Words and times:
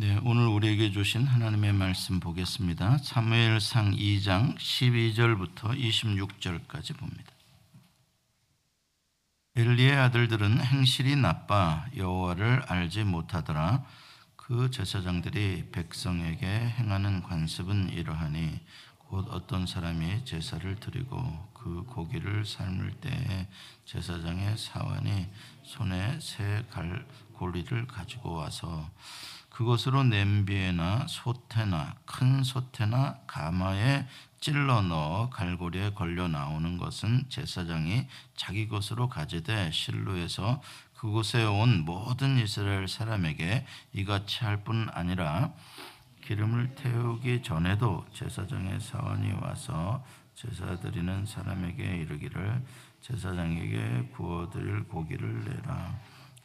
네, 0.00 0.16
오늘 0.22 0.46
우리에게 0.46 0.92
주신 0.92 1.26
하나님의 1.26 1.72
말씀 1.72 2.20
보겠습니다. 2.20 2.98
사무엘상 2.98 3.96
2장 3.96 4.56
12절부터 4.56 5.76
26절까지 5.76 6.96
봅니다. 6.96 7.32
엘리의 9.56 9.96
아들들은 9.96 10.60
행실이 10.60 11.16
나빠 11.16 11.84
여호와를 11.96 12.62
알지 12.68 13.02
못하더라. 13.02 13.84
그 14.36 14.70
제사장들이 14.70 15.70
백성에게 15.72 16.46
행하는 16.46 17.20
관습은 17.24 17.88
이러하니 17.88 18.60
곧 18.98 19.26
어떤 19.30 19.66
사람이 19.66 20.24
제사를 20.24 20.76
드리고 20.76 21.50
그 21.52 21.82
고기를 21.88 22.44
삶을 22.44 22.92
때에 23.00 23.48
제사장의 23.84 24.58
사환이 24.58 25.26
손에 25.64 26.20
새 26.20 26.62
갈 26.70 27.04
고리를 27.38 27.86
가지고 27.86 28.34
와서 28.34 28.88
그것으로 29.58 30.04
냄비에나 30.04 31.08
솥에나 31.08 31.96
큰 32.06 32.44
솥에나 32.44 33.18
가마에 33.26 34.06
찔러 34.38 34.82
넣어 34.82 35.30
갈고리에 35.30 35.94
걸려 35.94 36.28
나오는 36.28 36.78
것은 36.78 37.24
제사장이 37.28 38.06
자기 38.36 38.68
것으로 38.68 39.08
가지되 39.08 39.72
실로에서 39.72 40.62
그곳에 40.94 41.42
온 41.42 41.84
모든 41.84 42.38
이스라엘 42.38 42.86
사람에게 42.86 43.66
이같이 43.94 44.44
할 44.44 44.62
뿐 44.62 44.90
아니라 44.92 45.52
기름을 46.22 46.76
태우기 46.76 47.42
전에도 47.42 48.06
제사장의 48.14 48.78
사원이 48.78 49.32
와서 49.42 50.04
제사 50.36 50.78
드리는 50.78 51.26
사람에게 51.26 51.96
이르기를 51.96 52.64
제사장에게 53.00 54.10
구워 54.14 54.48
드릴 54.50 54.84
고기를 54.84 55.46
내라 55.46 55.98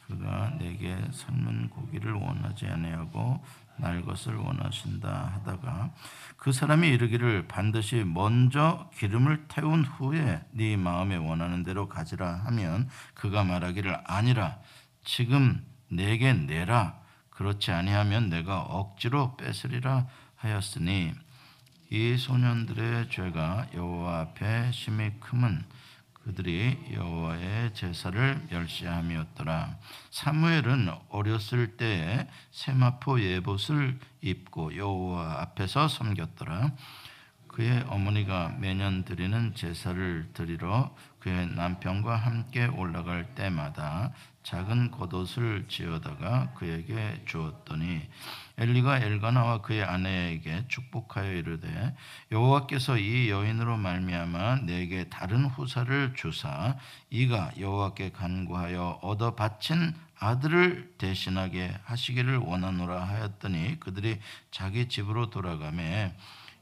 그가 0.06 0.50
내게 0.58 0.96
삶은 1.12 1.70
고기를 1.70 2.12
원하지 2.12 2.66
아니하고 2.66 3.42
날 3.76 4.02
것을 4.02 4.36
원하신다 4.36 5.32
하다가 5.34 5.90
그 6.36 6.52
사람이 6.52 6.88
이르기를 6.88 7.48
반드시 7.48 8.04
먼저 8.04 8.90
기름을 8.94 9.46
태운 9.48 9.84
후에 9.84 10.44
네 10.52 10.76
마음에 10.76 11.16
원하는 11.16 11.62
대로 11.62 11.88
가지라 11.88 12.44
하면 12.44 12.88
그가 13.14 13.44
말하기를 13.44 13.98
아니라 14.04 14.58
지금 15.04 15.64
내게 15.90 16.32
내라 16.32 17.00
그렇지 17.30 17.72
아니하면 17.72 18.28
내가 18.28 18.60
억지로 18.60 19.36
뺏으리라 19.36 20.06
하였으니 20.36 21.12
이 21.90 22.16
소년들의 22.16 23.10
죄가 23.10 23.68
여호와 23.74 24.20
앞에 24.20 24.70
심히 24.72 25.10
크면 25.20 25.64
그들이 26.24 26.78
여호와의 26.94 27.74
제사를 27.74 28.46
멸시함이었더라. 28.50 29.76
사무엘은 30.10 30.88
어렸을 31.10 31.76
때에 31.76 32.26
세마포 32.50 33.20
예봇을 33.20 33.98
입고 34.22 34.74
여호와 34.76 35.42
앞에서 35.42 35.86
섬겼더라. 35.88 36.72
그의 37.54 37.84
어머니가 37.86 38.56
매년 38.58 39.04
드리는 39.04 39.54
제사를 39.54 40.28
드리러 40.32 40.92
그의 41.20 41.46
남편과 41.54 42.16
함께 42.16 42.66
올라갈 42.66 43.32
때마다 43.36 44.12
작은 44.42 44.90
겉옷을 44.90 45.66
지어다가 45.68 46.50
그에게 46.54 47.22
주었더니 47.26 48.08
엘리가 48.58 48.98
엘가나와 48.98 49.62
그의 49.62 49.84
아내에게 49.84 50.64
축복하여 50.66 51.30
이르되 51.30 51.94
여호와께서 52.32 52.98
이 52.98 53.30
여인으로 53.30 53.76
말미암아 53.76 54.62
내게 54.62 55.08
다른 55.08 55.44
후사를 55.44 56.14
주사 56.16 56.76
이가 57.08 57.52
여호와께 57.60 58.10
간구하여 58.10 58.98
얻어 59.00 59.36
바친 59.36 59.94
아들을 60.18 60.94
대신하게 60.98 61.78
하시기를 61.84 62.38
원하노라 62.38 63.04
하였더니 63.04 63.78
그들이 63.78 64.18
자기 64.50 64.88
집으로 64.88 65.30
돌아가매 65.30 66.12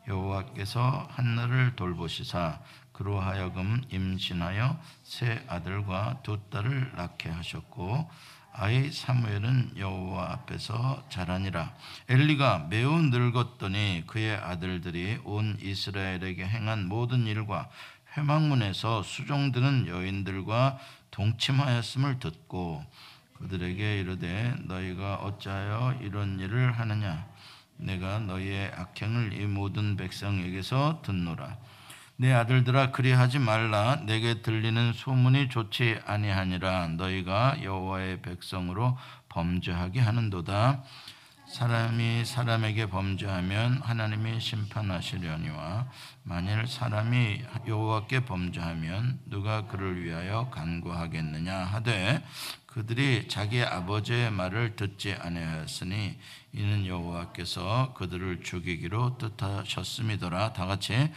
여호와께서 0.08 1.08
한나를 1.10 1.76
돌보시사 1.76 2.60
그로 2.92 3.20
하여금 3.20 3.82
임신하여 3.90 4.78
세 5.02 5.44
아들과 5.48 6.20
두 6.22 6.38
딸을 6.50 6.92
낳게 6.96 7.30
하셨고 7.30 8.10
아이 8.54 8.92
사무엘은 8.92 9.78
여호와 9.78 10.32
앞에서 10.32 11.02
자라니라. 11.08 11.74
엘리가 12.08 12.66
매우 12.68 13.00
늙었더니 13.00 14.04
그의 14.06 14.36
아들들이 14.36 15.18
온 15.24 15.56
이스라엘에게 15.60 16.46
행한 16.46 16.86
모든 16.86 17.26
일과 17.26 17.70
회막문에서 18.16 19.02
수종드는 19.02 19.86
여인들과 19.88 20.78
동침하였음을 21.12 22.18
듣고 22.18 22.84
그들에게 23.38 24.00
이르되 24.00 24.54
너희가 24.64 25.16
어찌하여 25.16 25.98
이런 26.02 26.38
일을 26.38 26.78
하느냐 26.78 27.26
내가 27.76 28.18
너희의 28.20 28.72
악행을 28.74 29.32
이 29.32 29.46
모든 29.46 29.96
백성에게서 29.96 31.02
듣노라. 31.04 31.58
내 32.16 32.32
아들들아 32.32 32.92
그리하지 32.92 33.38
말라. 33.38 33.96
내게 34.06 34.42
들리는 34.42 34.92
소문이 34.92 35.48
좋지 35.48 36.00
아니하니라. 36.06 36.88
너희가 36.88 37.62
여호와의 37.62 38.22
백성으로 38.22 38.96
범죄하게 39.28 40.00
하는도다. 40.00 40.84
사람이 41.52 42.24
사람에게 42.24 42.86
범죄하면 42.86 43.82
하나님이 43.82 44.40
심판하시려니와 44.40 45.86
만일 46.22 46.66
사람이 46.66 47.42
여호와께 47.66 48.24
범죄하면 48.24 49.20
누가 49.26 49.66
그를 49.66 50.02
위하여 50.02 50.48
간구하겠느냐 50.48 51.54
하되 51.54 52.24
그들이 52.64 53.28
자기 53.28 53.62
아버지의 53.62 54.30
말을 54.30 54.76
듣지 54.76 55.12
아니하였으니 55.12 56.18
이는 56.52 56.86
여호와께서 56.86 57.94
그들을 57.94 58.42
죽이기로 58.42 59.16
뜻하셨음이더라 59.18 60.52
다 60.52 60.66
같이 60.66 61.10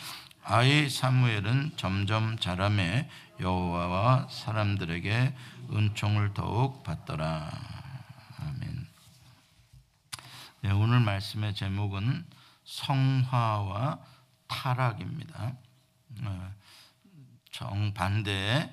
아이 0.44 0.90
사무엘은 0.90 1.73
점점 1.75 2.38
자라매 2.38 3.09
여호와와 3.40 4.29
사람들에게 4.29 5.35
은총을 5.74 6.34
더욱 6.34 6.84
받더라. 6.84 7.51
아멘. 8.38 8.88
네, 10.62 10.72
오늘 10.72 11.00
말씀의 11.00 11.56
제목은 11.56 12.25
성화와 12.63 14.00
타락입니다. 14.47 15.57
어, 16.22 16.51
정반대의 17.51 18.69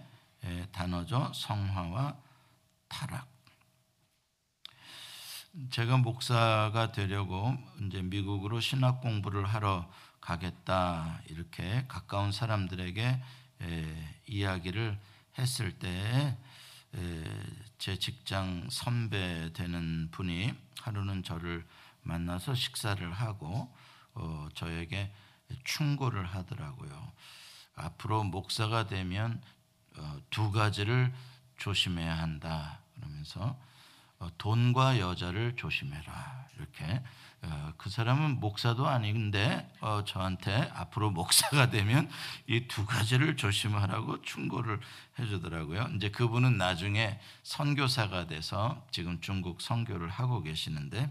단어죠. 0.70 1.32
성화와 1.34 2.16
타락. 2.88 3.31
제가 5.70 5.98
목사가 5.98 6.92
되려고 6.92 7.56
이제 7.86 8.02
미국으로 8.02 8.60
신학 8.60 9.00
공부를 9.00 9.44
하러 9.44 9.90
가겠다 10.20 11.20
이렇게 11.28 11.84
가까운 11.88 12.32
사람들에게 12.32 13.22
에, 13.62 14.20
이야기를 14.26 14.98
했을 15.38 15.78
때 15.78 16.36
제 17.82 17.98
직장 17.98 18.68
선배 18.70 19.52
되는 19.54 20.08
분이 20.12 20.54
하루는 20.82 21.24
저를 21.24 21.66
만나서 22.02 22.54
식사를 22.54 23.12
하고 23.12 23.74
어, 24.14 24.48
저에게 24.54 25.12
충고를 25.64 26.24
하더라고요. 26.26 27.12
앞으로 27.74 28.22
목사가 28.22 28.86
되면 28.86 29.42
어, 29.96 30.16
두 30.30 30.52
가지를 30.52 31.12
조심해야 31.58 32.16
한다 32.16 32.82
그러면서 32.94 33.40
어, 33.40 33.71
돈과 34.38 34.98
여자를 34.98 35.56
조심해라 35.56 36.46
이렇게 36.56 37.02
어, 37.44 37.72
그 37.76 37.90
사람은 37.90 38.38
목사도 38.38 38.86
아닌데 38.86 39.68
어, 39.80 40.04
저한테 40.04 40.70
앞으로 40.74 41.10
목사가 41.10 41.70
되면 41.70 42.08
이 42.46 42.68
두 42.68 42.86
가지를 42.86 43.36
조심하라고 43.36 44.22
충고를 44.22 44.80
해주더라고요. 45.18 45.88
이제 45.96 46.10
그분은 46.10 46.56
나중에 46.56 47.18
선교사가 47.42 48.28
돼서 48.28 48.86
지금 48.92 49.20
중국 49.20 49.60
선교를 49.60 50.08
하고 50.08 50.42
계시는데 50.42 51.10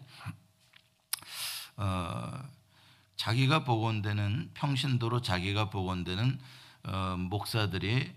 어, 1.75 2.40
자기가 3.17 3.66
복원되는 3.66 4.52
평신도로 4.53 5.22
자기가 5.22 5.69
복원되는 5.69 6.40
어, 6.85 7.16
목사들이 7.17 8.11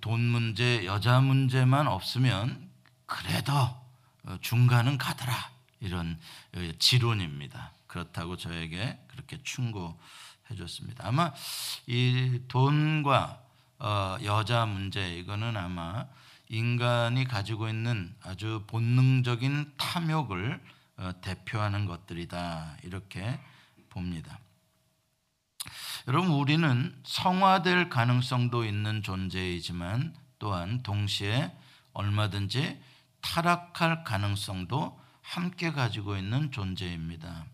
돈 0.00 0.20
문제, 0.20 0.84
여자 0.84 1.20
문제만 1.20 1.88
없으면 1.88 2.70
그래도 3.06 3.52
어, 3.52 3.79
중간은 4.40 4.98
가더라. 4.98 5.50
이런 5.80 6.18
어, 6.54 6.72
지론입니다. 6.78 7.72
그렇다고 7.86 8.36
저에게 8.36 8.98
그렇게 9.08 9.42
충고해 9.42 10.56
줬습니다. 10.56 11.06
아마 11.06 11.32
이 11.86 12.40
돈과 12.48 13.42
어, 13.78 14.16
여자 14.22 14.66
문제 14.66 15.16
이거는 15.16 15.56
아마 15.56 16.06
인간이 16.48 17.24
가지고 17.24 17.68
있는 17.68 18.14
아주 18.22 18.64
본능적인 18.66 19.72
탐욕을 19.76 20.60
대표하는 21.22 21.86
것들이다 21.86 22.76
이렇게 22.82 23.40
봅니다. 23.88 24.38
여러분 26.08 26.30
우리는 26.30 26.94
성화될 27.04 27.88
가능성도 27.88 28.64
있는 28.64 29.02
존재이지만 29.02 30.14
또한 30.38 30.82
동시에 30.82 31.52
얼마든지 31.92 32.80
타락할 33.20 34.04
가능성도 34.04 35.00
함께 35.22 35.72
가지고 35.72 36.16
있는 36.16 36.50
존재입니다. 36.50 37.44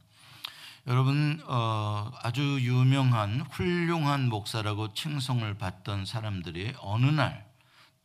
여러분 0.87 1.43
어, 1.47 2.13
아주 2.23 2.59
유명한 2.61 3.41
훌륭한 3.41 4.29
목사라고 4.29 4.95
칭송을 4.95 5.59
받던 5.59 6.07
사람들이 6.07 6.75
어느 6.81 7.07
날 7.07 7.47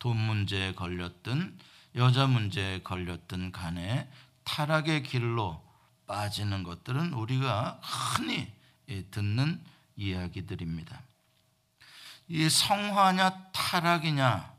돈 0.02 0.16
문제에 0.16 0.72
걸렸든 0.72 1.56
여자 1.94 2.26
문제에 2.26 2.82
걸렸든 2.82 3.52
간에 3.52 4.10
타락의 4.42 5.04
길로 5.04 5.62
빠지는 6.08 6.64
것들은 6.64 7.12
우리가 7.12 7.80
흔히 7.80 8.52
예, 8.88 9.02
듣는 9.02 9.64
이야기들입니다. 9.94 11.02
이 12.26 12.48
성화냐 12.48 13.52
타락이냐 13.52 14.52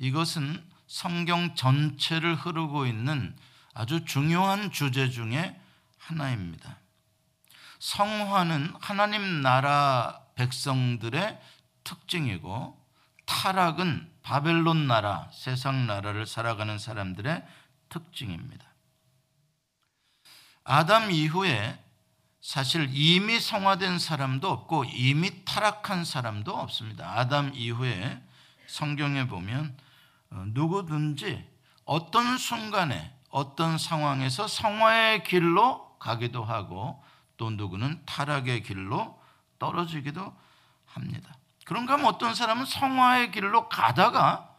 이것은 0.00 0.68
성경 0.88 1.54
전체를 1.54 2.34
흐르고 2.34 2.86
있는 2.86 3.36
아주 3.74 4.04
중요한 4.04 4.72
주제 4.72 5.08
중에 5.10 5.60
하나입니다. 5.98 6.78
성화는 7.78 8.74
하나님 8.80 9.42
나라 9.42 10.20
백성들의 10.34 11.40
특징이고 11.84 12.76
타락은 13.26 14.10
바벨론 14.22 14.86
나라, 14.86 15.30
세상 15.32 15.86
나라를 15.86 16.26
살아가는 16.26 16.78
사람들의 16.78 17.46
특징입니다. 17.90 18.66
아담 20.64 21.10
이후에 21.10 21.78
사실 22.40 22.88
이미 22.92 23.40
성화된 23.40 23.98
사람도 23.98 24.50
없고 24.50 24.84
이미 24.86 25.44
타락한 25.44 26.04
사람도 26.04 26.54
없습니다. 26.54 27.18
아담 27.18 27.52
이후에 27.54 28.22
성경에 28.66 29.26
보면 29.26 29.76
어, 29.76 29.87
누구든지 30.30 31.48
어떤 31.84 32.38
순간에 32.38 33.14
어떤 33.30 33.78
상황에서 33.78 34.46
성화의 34.46 35.24
길로 35.24 35.96
가기도 35.98 36.44
하고 36.44 37.02
또 37.36 37.50
누구는 37.50 38.02
타락의 38.06 38.62
길로 38.62 39.20
떨어지기도 39.58 40.34
합니다. 40.86 41.34
그런가 41.64 41.94
하면 41.94 42.06
어떤 42.06 42.34
사람은 42.34 42.64
성화의 42.64 43.30
길로 43.30 43.68
가다가 43.68 44.54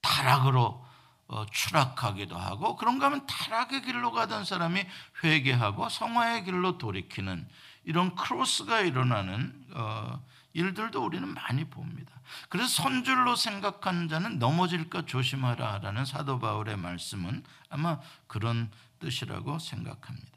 타락으로 0.00 0.84
어, 1.28 1.46
추락하기도 1.50 2.36
하고 2.36 2.76
그런가 2.76 3.06
하면 3.06 3.26
타락의 3.26 3.82
길로 3.82 4.12
가던 4.12 4.44
사람이 4.44 4.84
회개하고 5.24 5.88
성화의 5.88 6.44
길로 6.44 6.76
돌이키는 6.76 7.48
이런 7.84 8.14
크로스가 8.14 8.80
일어나는 8.80 9.66
어, 9.74 10.22
일들도 10.52 11.04
우리는 11.04 11.26
많이 11.28 11.64
봅니다. 11.64 12.12
그래서 12.48 12.68
선줄로 12.82 13.36
생각하는 13.36 14.08
자는 14.08 14.38
넘어질까 14.38 15.06
조심하라라는 15.06 16.04
사도 16.04 16.38
바울의 16.38 16.76
말씀은 16.76 17.42
아마 17.68 17.98
그런 18.26 18.70
뜻이라고 19.00 19.58
생각합니다. 19.58 20.30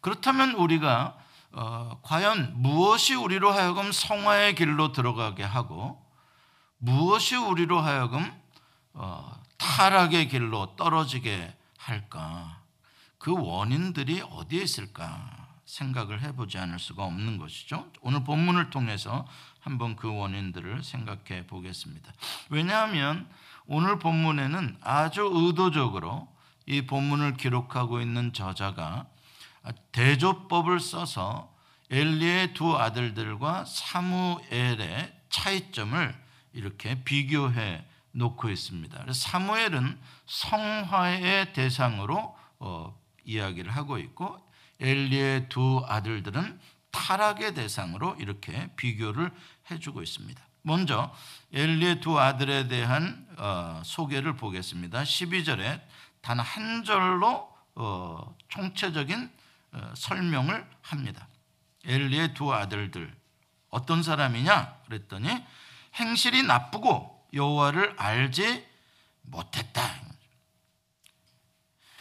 그렇다면 0.00 0.52
우리가 0.52 1.18
어, 1.52 1.98
과연 2.02 2.60
무엇이 2.60 3.14
우리로 3.14 3.50
하여금 3.50 3.90
성화의 3.90 4.54
길로 4.54 4.92
들어가게 4.92 5.42
하고 5.42 6.04
무엇이 6.78 7.34
우리로 7.36 7.80
하여금 7.80 8.30
어, 8.92 9.42
타락의 9.56 10.28
길로 10.28 10.76
떨어지게 10.76 11.56
할까? 11.78 12.60
그 13.18 13.32
원인들이 13.32 14.22
어디에 14.22 14.62
있을까 14.62 15.35
생각을 15.66 16.22
해보지 16.22 16.58
않을 16.58 16.78
수가 16.78 17.04
없는 17.04 17.38
것이죠. 17.38 17.90
오늘 18.00 18.24
본문을 18.24 18.70
통해서 18.70 19.26
한번 19.60 19.96
그 19.96 20.12
원인들을 20.14 20.82
생각해 20.82 21.46
보겠습니다. 21.46 22.12
왜냐하면 22.48 23.28
오늘 23.66 23.98
본문에는 23.98 24.78
아주 24.80 25.28
의도적으로 25.32 26.28
이 26.66 26.82
본문을 26.86 27.34
기록하고 27.34 28.00
있는 28.00 28.32
저자가 28.32 29.06
대조법을 29.92 30.80
써서 30.80 31.52
엘리의 31.90 32.54
두 32.54 32.76
아들들과 32.76 33.64
사무엘의 33.64 35.12
차이점을 35.28 36.26
이렇게 36.52 37.02
비교해 37.04 37.84
놓고 38.12 38.48
있습니다. 38.48 39.12
사무엘은 39.12 39.98
성화의 40.26 41.52
대상으로 41.52 42.36
어, 42.58 42.98
이야기를 43.24 43.70
하고 43.70 43.98
있고 43.98 44.45
엘리의 44.80 45.48
두 45.48 45.82
아들들은 45.86 46.60
타락의 46.90 47.54
대상으로 47.54 48.16
이렇게 48.18 48.70
비교를 48.76 49.30
해주고 49.70 50.02
있습니다. 50.02 50.42
먼저 50.62 51.14
엘리의 51.52 52.00
두 52.00 52.18
아들에 52.18 52.68
대한 52.68 53.26
어, 53.36 53.82
소개를 53.84 54.36
보겠습니다. 54.36 55.02
12절에 55.02 55.80
단 56.20 56.40
한 56.40 56.82
절로 56.84 57.48
어, 57.76 58.34
총체적인 58.48 59.30
어, 59.72 59.92
설명을 59.94 60.68
합니다. 60.82 61.28
엘리의 61.84 62.34
두 62.34 62.52
아들들 62.52 63.14
어떤 63.68 64.02
사람이냐 64.02 64.78
그랬더니 64.86 65.28
행실이 65.94 66.42
나쁘고 66.42 67.28
여호와를 67.32 67.94
알지 67.96 68.66
못했다. 69.22 70.05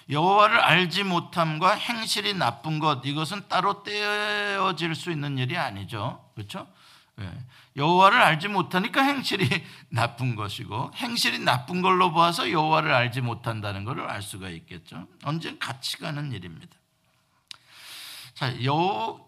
여호와를 0.10 0.60
알지 0.60 1.04
못함과 1.04 1.74
행실이 1.74 2.36
나쁜 2.36 2.80
것 2.80 3.02
이것은 3.06 3.48
따로 3.48 3.84
떼어질 3.84 4.94
수 4.96 5.12
있는 5.12 5.38
일이 5.38 5.58
아니죠. 5.58 6.24
그렇죠? 6.36 6.68
예. 7.20 7.32
여호와를 7.78 8.22
알지 8.22 8.48
못하니까 8.48 9.02
행실이 9.02 9.48
나쁜 9.90 10.36
것이고 10.36 10.92
행실이 10.96 11.40
나쁜 11.40 11.82
걸로 11.82 12.14
봐서 12.14 12.52
여호와를 12.52 12.94
알지 12.94 13.22
못한다는 13.22 13.84
것을 13.84 14.02
알 14.02 14.22
수가 14.22 14.50
있겠죠. 14.50 15.08
언젠 15.24 15.58
같이 15.60 15.98
가는 15.98 16.32
일입니다. 16.32 16.76
자, 18.34 18.64
여 18.66 19.26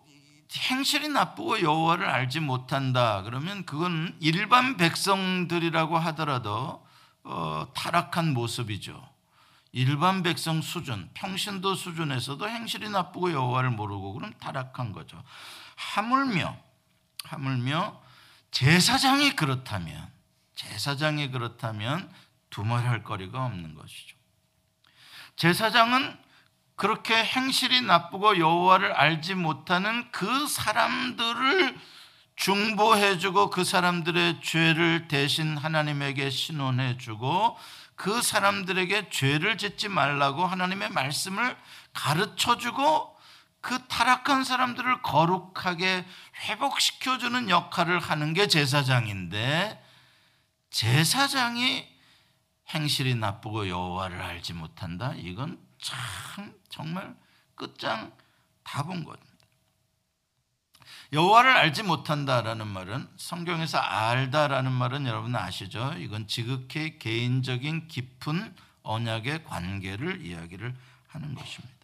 행실이 0.56 1.10
나쁘고 1.10 1.62
여호와를 1.62 2.08
알지 2.08 2.40
못한다. 2.40 3.22
그러면 3.24 3.66
그건 3.66 4.16
일반 4.20 4.78
백성들이라고 4.78 5.98
하더라도 5.98 6.86
어, 7.24 7.68
타락한 7.74 8.34
모습이죠. 8.34 9.17
일반 9.72 10.24
백성 10.24 10.62
수준, 10.62 11.10
평신도 11.14 11.76
수준에서도 11.76 12.48
행실이 12.48 12.90
나쁘고 12.90 13.32
여호와를 13.32 13.72
모르고 13.72 14.14
그럼 14.14 14.34
타락한 14.40 14.92
거죠. 14.92 15.22
하물며 15.76 16.58
하물며 17.26 18.02
제사장이 18.52 19.36
그렇다면 19.36 20.10
제사장이 20.56 21.32
그렇다면 21.32 22.12
두말할 22.50 23.04
거리가 23.04 23.46
없는 23.46 23.76
것이죠. 23.76 24.16
제사장은 25.36 26.18
그렇게 26.76 27.16
행실이 27.16 27.82
나쁘고 27.82 28.38
여호와를 28.38 28.94
알지 28.94 29.36
못하는 29.36 30.10
그 30.12 30.48
사람들을 30.48 31.78
중보해주고 32.36 33.50
그 33.50 33.64
사람들의 33.64 34.42
죄를 34.42 35.08
대신 35.08 35.58
하나님에게 35.58 36.30
신원해주고 36.30 37.58
그 37.98 38.22
사람들에게 38.22 39.10
죄를 39.10 39.58
짓지 39.58 39.90
말라고 39.90 40.46
하나님의 40.46 40.92
말씀을 40.92 41.58
가르쳐 41.94 42.58
주고 42.58 43.18
그 43.60 43.88
타락한 43.88 44.44
사람들을 44.44 45.02
거룩하게 45.02 46.06
회복시켜 46.48 47.18
주는 47.18 47.50
역할을 47.50 48.00
하는 48.00 48.34
게 48.34 48.48
제사장인데 48.48 49.84
제사장이 50.70 51.88
행실이 52.70 53.16
나쁘고 53.16 53.68
여호와를 53.68 54.22
알지 54.22 54.54
못한다. 54.54 55.14
이건 55.16 55.60
참 55.82 56.54
정말 56.70 57.16
끝장 57.56 58.16
다본 58.64 59.06
겁니다. 59.06 59.27
여호와를 61.14 61.52
알지 61.52 61.84
못한다라는 61.84 62.68
말은 62.68 63.08
성경에서 63.16 63.78
알다라는 63.78 64.72
말은 64.72 65.06
여러분 65.06 65.36
아시죠? 65.36 65.94
이건 66.00 66.28
지극히 66.28 67.00
개인적인 67.00 67.88
깊은 67.88 68.54
언약의 68.84 69.46
관계를 69.46 70.26
이야기를 70.26 70.76
하는 71.08 71.36
것입니다. 71.36 71.76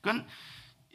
그러니까 0.00 0.28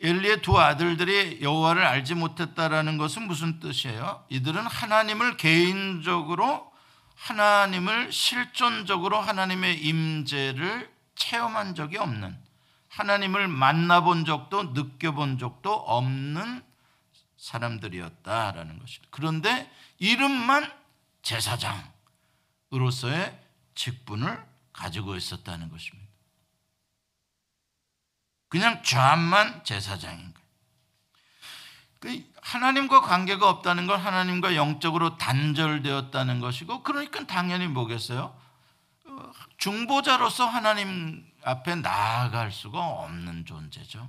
엘리의 0.02 0.42
두 0.42 0.60
아들들이 0.60 1.40
여호와를 1.42 1.84
알지 1.86 2.16
못했다라는 2.16 2.98
것은 2.98 3.28
무슨 3.28 3.60
뜻이에요? 3.60 4.26
이들은 4.30 4.66
하나님을 4.66 5.38
개인적으로 5.38 6.72
하나님을 7.16 8.12
실존적으로 8.12 9.20
하나님의 9.20 9.84
임재를 9.84 10.92
체험한 11.16 11.74
적이 11.74 11.98
없는 11.98 12.38
하나님을 12.90 13.48
만나본 13.48 14.26
적도 14.26 14.64
느껴본 14.74 15.40
적도 15.40 15.74
없는 15.74 16.67
사람들이었다라는 17.38 18.80
것입니다. 18.80 19.08
그런데 19.12 19.72
이름만 20.00 20.70
제사장으로서의 21.22 23.40
직분을 23.76 24.44
가지고 24.74 25.16
있었다는 25.16 25.70
것입니다. 25.70 26.08
그냥 28.50 28.82
좌만 28.84 29.64
제사장인 29.64 30.34
거예요. 30.34 30.48
그 32.00 32.34
하나님과 32.42 33.02
관계가 33.02 33.50
없다는 33.50 33.88
건 33.88 34.00
하나님과 34.00 34.56
영적으로 34.56 35.18
단절되었다는 35.18 36.40
것이고 36.40 36.84
그러니까 36.84 37.26
당연히 37.26 37.68
뭐겠어요? 37.68 38.40
중보자로서 39.58 40.46
하나님 40.46 41.26
앞에 41.44 41.76
나아갈 41.76 42.52
수가 42.52 42.80
없는 42.80 43.46
존재죠. 43.46 44.08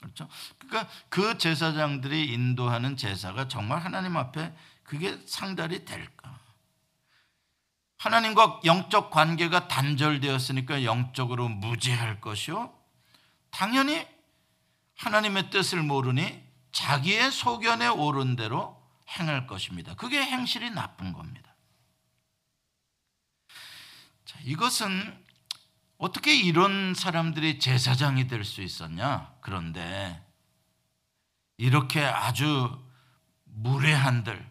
그렇죠? 0.00 0.28
그러니까 0.58 0.90
그 1.08 1.38
제사장들이 1.38 2.32
인도하는 2.32 2.96
제사가 2.96 3.48
정말 3.48 3.80
하나님 3.80 4.16
앞에 4.16 4.54
그게 4.82 5.18
상달이 5.26 5.84
될까? 5.84 6.38
하나님과 7.98 8.60
영적 8.64 9.10
관계가 9.10 9.68
단절되었으니까 9.68 10.84
영적으로 10.84 11.48
무지할 11.48 12.20
것이요. 12.20 12.74
당연히 13.50 14.06
하나님의 14.96 15.50
뜻을 15.50 15.82
모르니 15.82 16.42
자기의 16.72 17.30
소견에 17.30 17.88
오른 17.88 18.36
대로 18.36 18.80
행할 19.18 19.46
것입니다. 19.46 19.94
그게 19.96 20.22
행실이 20.22 20.70
나쁜 20.70 21.12
겁니다. 21.12 21.54
자, 24.24 24.38
이것은 24.44 25.24
어떻게 25.98 26.34
이런 26.34 26.94
사람들이 26.94 27.58
제사장이 27.58 28.28
될 28.28 28.44
수 28.44 28.62
있었냐? 28.62 29.29
그런데 29.40 30.22
이렇게 31.56 32.04
아주 32.04 32.78
무례한들, 33.44 34.48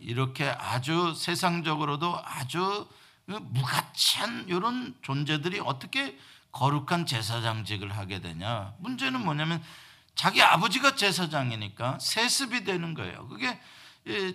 이렇게 0.00 0.48
아주 0.48 1.14
세상적으로도 1.14 2.20
아주 2.24 2.88
무가치한 3.26 4.46
이런 4.48 4.96
존재들이 5.02 5.60
어떻게 5.60 6.18
거룩한 6.52 7.06
제사장직을 7.06 7.96
하게 7.96 8.20
되냐? 8.20 8.74
문제는 8.78 9.24
뭐냐면 9.24 9.62
자기 10.14 10.42
아버지가 10.42 10.96
제사장이니까 10.96 11.98
세습이 11.98 12.64
되는 12.64 12.94
거예요. 12.94 13.26
그게 13.28 13.60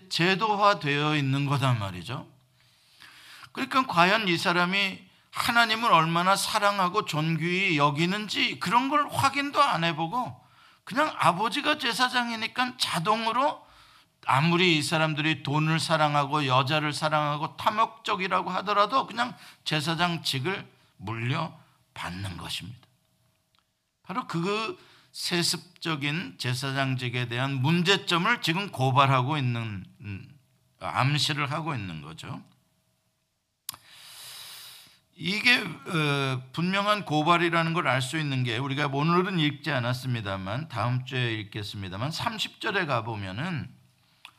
제도화되어 0.10 1.16
있는 1.16 1.46
거단 1.46 1.80
말이죠. 1.80 2.28
그러니까 3.54 3.88
과연 3.88 4.28
이 4.28 4.38
사람이 4.38 5.11
하나님을 5.32 5.92
얼마나 5.92 6.36
사랑하고 6.36 7.06
존귀히 7.06 7.78
여기는지 7.78 8.60
그런 8.60 8.90
걸 8.90 9.08
확인도 9.10 9.62
안 9.62 9.84
해보고 9.84 10.40
그냥 10.84 11.14
아버지가 11.18 11.78
제사장이니까 11.78 12.78
자동으로 12.78 13.66
아무리 14.26 14.78
이 14.78 14.84
사람들이 14.84 15.42
돈을 15.44 15.80
사랑하고 15.80 16.46
여자를 16.46 16.94
사랑하고 16.94 17.58
탐욕적이라고 17.58 18.50
하더라도 18.52 19.08
그냥 19.08 19.36
제사장직을 19.64 20.68
물려받는 20.98 22.38
것입니다. 22.38 22.80
바로 24.04 24.28
그 24.28 24.78
세습적인 25.12 26.36
제사장직에 26.38 27.28
대한 27.28 27.56
문제점을 27.56 28.42
지금 28.42 28.72
고발하고 28.72 29.38
있는 29.38 29.86
음, 30.02 30.28
암시를 30.80 31.52
하고 31.52 31.74
있는 31.74 32.02
거죠. 32.02 32.42
이게 35.16 35.58
어, 35.60 36.42
분명한 36.54 37.06
고발이라는 37.06 37.74
걸 37.74 37.88
알 37.88 38.02
수 38.02 38.18
있는 38.18 38.44
게 38.44 38.58
우리가 38.58 38.88
오늘은 38.88 39.40
읽지 39.40 39.72
않았습니다만 39.72 40.70
다음 40.70 41.06
주에 41.06 41.34
읽겠습니다만 41.34 42.10
30절에 42.10 42.88
가 42.88 43.04
보면은 43.04 43.70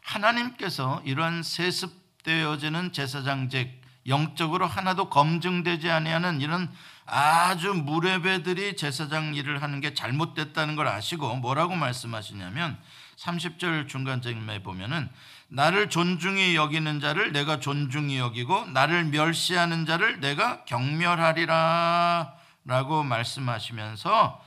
하나님께서 0.02 1.02
이러한 1.04 1.42
세습되어지는 1.42 2.92
제사장직 2.92 3.80
영적으로 4.08 4.66
하나도 4.66 5.10
검증되지 5.10 5.88
아니하는 5.90 6.40
이런 6.40 6.72
아주 7.06 7.72
무례배들이 7.74 8.74
제사장 8.76 9.34
일을 9.34 9.62
하는 9.62 9.80
게 9.80 9.94
잘못됐다는 9.94 10.74
걸 10.74 10.88
아시고 10.88 11.36
뭐라고 11.36 11.76
말씀하시냐면 11.76 12.78
30절 13.16 13.88
중간쯤에 13.88 14.62
보면은 14.64 15.08
나를 15.54 15.90
존중히 15.90 16.56
여기는 16.56 17.00
자를 17.00 17.30
내가 17.32 17.60
존중히 17.60 18.16
여기고 18.16 18.68
나를 18.68 19.04
멸시하는 19.04 19.84
자를 19.84 20.18
내가 20.20 20.64
경멸하리라 20.64 22.34
라고 22.64 23.02
말씀하시면서 23.02 24.42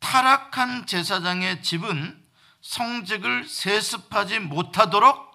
타락한 0.00 0.86
제사장의 0.86 1.62
집은 1.62 2.20
성직을 2.60 3.46
세습하지 3.46 4.40
못하도록 4.40 5.32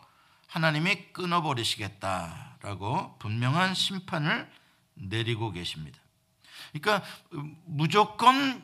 하나님이 0.48 1.14
끊어버리시겠다라고 1.14 3.18
분명한 3.20 3.76
심판을 3.76 4.52
내리고 4.96 5.54
계십니다. 5.54 5.98
그러니까 6.74 7.02
무조건 7.66 8.62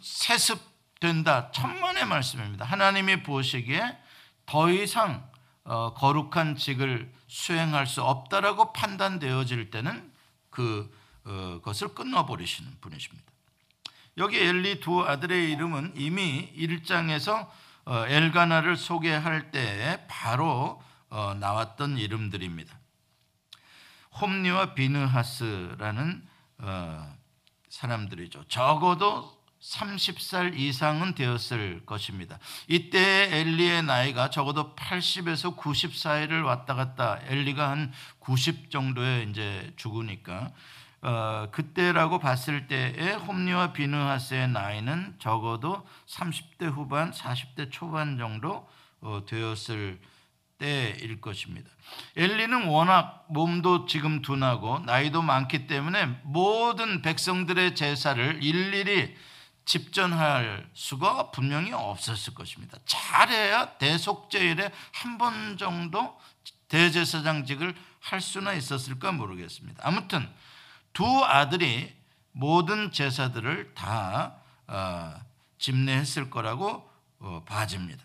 세습된다. 0.00 1.50
천만의 1.50 2.06
말씀입니다. 2.06 2.64
하나님이 2.64 3.24
보시기에 3.24 3.98
더 4.46 4.70
이상 4.70 5.28
어, 5.64 5.94
거룩한 5.94 6.56
직을 6.56 7.12
수행할 7.26 7.86
수 7.86 8.02
없다라고 8.02 8.72
판단되어질 8.72 9.70
때는 9.70 10.10
그 10.50 10.90
어, 11.24 11.60
것을 11.62 11.94
끊어버리시는 11.94 12.80
분이십니다. 12.80 13.30
여기 14.16 14.38
엘리 14.38 14.80
두 14.80 15.02
아들의 15.02 15.52
이름은 15.52 15.94
이미 15.96 16.52
1장에서 16.56 17.48
어, 17.84 18.06
엘가나를 18.06 18.76
소개할 18.76 19.50
때 19.50 20.04
바로 20.08 20.82
나왔던 21.10 21.98
이름들입니다. 21.98 22.78
홈니와 24.20 24.74
비느하스라는 24.74 26.24
사람들이죠. 27.68 28.44
적어도 28.44 29.39
30살 29.60 30.58
이상은 30.58 31.14
되었을 31.14 31.84
것입니다. 31.84 32.38
이때 32.66 33.28
엘리의 33.38 33.82
나이가 33.82 34.30
적어도 34.30 34.74
80에서 34.74 35.56
90 35.56 35.94
사이를 35.94 36.42
왔다 36.42 36.74
갔다 36.74 37.20
엘리가 37.26 37.70
한 37.70 37.92
90 38.20 38.70
정도에 38.70 39.26
이제 39.30 39.72
죽으니까 39.76 40.52
어, 41.02 41.48
그때라고 41.50 42.18
봤을 42.18 42.68
때의 42.68 43.16
홈리와 43.16 43.72
비느하스의 43.72 44.48
나이는 44.48 45.16
적어도 45.18 45.86
30대 46.06 46.70
후반, 46.70 47.10
40대 47.10 47.70
초반 47.70 48.18
정도 48.18 48.68
어, 49.00 49.22
되었을 49.26 49.98
때일 50.58 51.20
것입니다. 51.22 51.70
엘리는 52.16 52.66
워낙 52.66 53.24
몸도 53.30 53.86
지금 53.86 54.20
둔하고 54.20 54.80
나이도 54.80 55.22
많기 55.22 55.66
때문에 55.66 56.06
모든 56.22 57.00
백성들의 57.00 57.74
제사를 57.74 58.42
일일이 58.42 59.16
집전할 59.70 60.68
수가 60.74 61.30
분명히 61.30 61.72
없었을 61.72 62.34
것입니다. 62.34 62.76
잘해야 62.86 63.78
대속제일에 63.78 64.72
한 64.92 65.16
번 65.16 65.56
정도 65.58 66.18
대제사장직을 66.66 67.76
할 68.00 68.20
수나 68.20 68.54
있었을까 68.54 69.12
모르겠습니다. 69.12 69.80
아무튼 69.86 70.28
두 70.92 71.04
아들이 71.24 71.94
모든 72.32 72.90
제사들을 72.90 73.74
다 73.74 74.38
어, 74.66 75.14
집례했을 75.58 76.30
거라고 76.30 76.90
어, 77.20 77.44
봐집니다. 77.46 78.02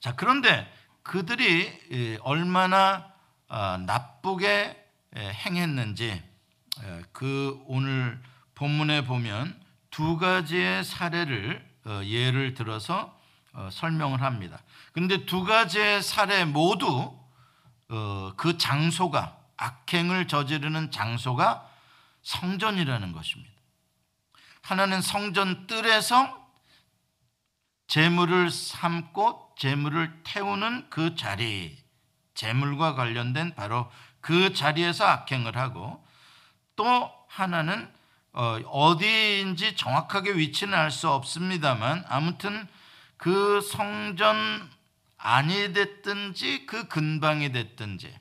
자 0.00 0.14
그런데 0.14 0.70
그들이 1.02 2.18
얼마나 2.20 3.14
어, 3.48 3.78
나쁘게 3.78 4.76
행했는지 5.16 6.22
그 7.12 7.62
오늘 7.66 8.20
본문에 8.54 9.04
보면 9.06 9.69
두 9.90 10.16
가지의 10.16 10.84
사례를 10.84 11.68
어, 11.84 12.00
예를 12.04 12.54
들어서 12.54 13.18
어, 13.52 13.68
설명을 13.72 14.22
합니다. 14.22 14.62
근데 14.92 15.26
두 15.26 15.44
가지의 15.44 16.02
사례 16.02 16.44
모두 16.44 17.18
어, 17.88 18.32
그 18.36 18.56
장소가 18.56 19.36
악행을 19.56 20.28
저지르는 20.28 20.90
장소가 20.90 21.68
성전이라는 22.22 23.12
것입니다. 23.12 23.52
하나는 24.62 25.02
성전 25.02 25.66
뜰에서 25.66 26.38
재물을 27.88 28.50
삼고 28.50 29.54
재물을 29.58 30.22
태우는 30.22 30.88
그 30.90 31.16
자리, 31.16 31.76
재물과 32.34 32.94
관련된 32.94 33.54
바로 33.56 33.90
그 34.20 34.54
자리에서 34.54 35.04
악행을 35.04 35.56
하고 35.56 36.06
또 36.76 37.12
하나는 37.28 37.92
어, 38.32 38.96
디인지 38.98 39.76
정확하게 39.76 40.36
위치는 40.36 40.76
알 40.76 40.90
수 40.90 41.08
없습니다만 41.08 42.04
아무튼 42.08 42.68
그 43.16 43.60
성전 43.60 44.68
안이 45.18 45.72
됐든지 45.72 46.66
그 46.66 46.88
근방이 46.88 47.52
됐든지 47.52 48.14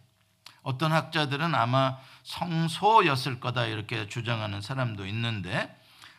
어떤 0.64 0.92
학자들은 0.92 1.56
아마 1.56 1.98
성소였을 2.24 3.40
거다 3.40 3.66
이렇게 3.66 4.08
주장하는 4.08 4.62
사람도 4.62 5.06
있는데 5.08 5.76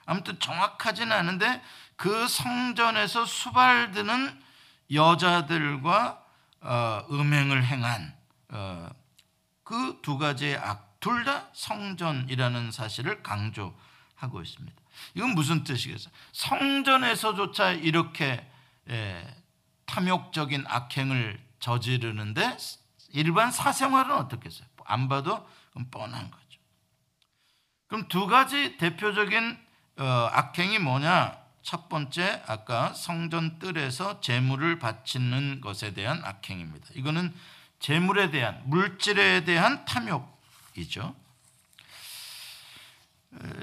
아무튼 0.07 0.39
정확하지는 0.41 1.13
않은데 1.13 1.63
그 1.97 2.27
성전에서 2.27 3.27
수발드는 3.27 4.41
여자들과 4.93 6.25
어, 6.63 7.05
음행을 7.11 7.65
행한 7.65 8.15
어, 8.49 8.89
그두 9.63 10.19
가지의 10.19 10.57
악 10.57 10.90
둘 11.00 11.25
다 11.25 11.49
성전이라는 11.54 12.71
사실을 12.73 13.23
강조하고 13.23 14.42
있습니다. 14.42 14.80
이건 15.14 15.30
무슨 15.35 15.64
뜻이겠어요? 15.64 16.12
성전에서조차 16.33 17.73
이렇게 17.73 18.47
예, 18.88 19.37
탐욕적인 19.87 20.64
악행을 20.66 21.40
저지르는데 21.59 22.57
일반 23.12 23.50
사생활은 23.50 24.14
어떻겠어요? 24.14 24.69
안 24.85 25.09
봐도 25.09 25.49
뻔한 25.90 26.30
거죠. 26.30 26.61
그럼 27.87 28.09
두 28.09 28.26
가지 28.26 28.76
대표적인 28.76 29.59
어, 29.99 30.04
악행이 30.33 30.78
뭐냐? 30.78 31.38
첫 31.62 31.88
번째 31.88 32.42
아까 32.47 32.92
성전 32.95 33.59
뜰에서 33.59 34.21
재물을 34.21 34.78
바치는 34.78 35.61
것에 35.61 35.92
대한 35.92 36.23
악행입니다. 36.25 36.88
이거는 36.95 37.35
재물에 37.80 38.30
대한 38.30 38.62
물질에 38.64 39.45
대한 39.45 39.85
탐욕 39.85 40.40
이죠. 40.77 41.15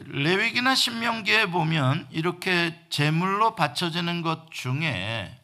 레위기나 0.05 0.75
신명기에 0.75 1.47
보면 1.47 2.07
이렇게 2.11 2.79
제물로 2.89 3.55
바쳐지는 3.55 4.21
것 4.21 4.51
중에 4.51 5.39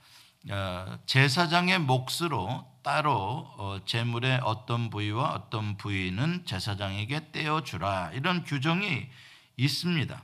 어, 0.50 1.00
제사장의 1.05 1.79
몫으로 1.79 2.65
따로 2.84 3.82
제물의 3.86 4.39
어, 4.39 4.46
어떤 4.46 4.89
부위와 4.89 5.32
어떤 5.34 5.77
부위는 5.77 6.46
제사장에게 6.46 7.32
떼어주라 7.32 8.12
이런 8.13 8.43
규정이 8.43 9.08
있습니다. 9.58 10.24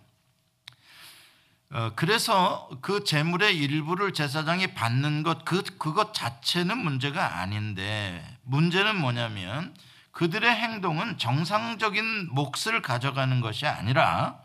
어, 1.71 1.91
그래서 1.95 2.69
그 2.81 3.03
재물의 3.03 3.55
일부를 3.55 4.13
제사장이 4.13 4.73
받는 4.73 5.23
것, 5.23 5.45
그, 5.45 5.61
그것 5.77 6.13
자체는 6.13 6.77
문제가 6.79 7.39
아닌데, 7.39 8.23
문제는 8.41 8.99
뭐냐면, 8.99 9.75
그들의 10.19 10.53
행동은 10.53 11.17
정상적인 11.17 12.33
몫을 12.33 12.81
가져가는 12.81 13.39
것이 13.39 13.65
아니라 13.65 14.41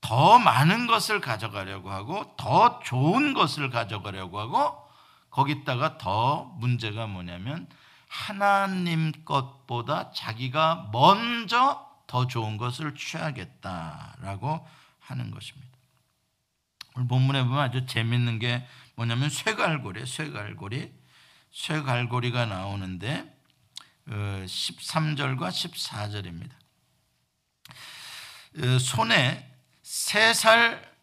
더 0.00 0.38
많은 0.38 0.86
것을 0.86 1.20
가져가려고 1.20 1.90
하고 1.90 2.34
더 2.38 2.78
좋은 2.78 3.34
것을 3.34 3.68
가져가려고 3.68 4.40
하고 4.40 4.88
거기다가 5.28 5.98
더 5.98 6.44
문제가 6.56 7.06
뭐냐면 7.06 7.68
하나님 8.08 9.12
것보다 9.26 10.12
자기가 10.12 10.88
먼저 10.92 11.86
더 12.06 12.26
좋은 12.26 12.56
것을 12.56 12.94
취하겠다라고 12.94 14.66
하는 15.00 15.30
것입니다. 15.30 15.76
오늘 16.94 17.06
본문에 17.06 17.44
보면 17.44 17.58
아주 17.58 17.84
재밌는 17.84 18.38
게 18.38 18.66
뭐냐면 18.94 19.28
쇠갈고리, 19.28 20.06
쇠갈고리, 20.06 20.90
쇠갈고리가 21.52 22.46
나오는데 22.46 23.35
13절과 24.08 25.42
어, 25.42 25.48
14절입니다. 25.48 26.52
어, 28.62 28.78
손에 28.78 29.50
세 29.82 30.32
살 30.34 30.96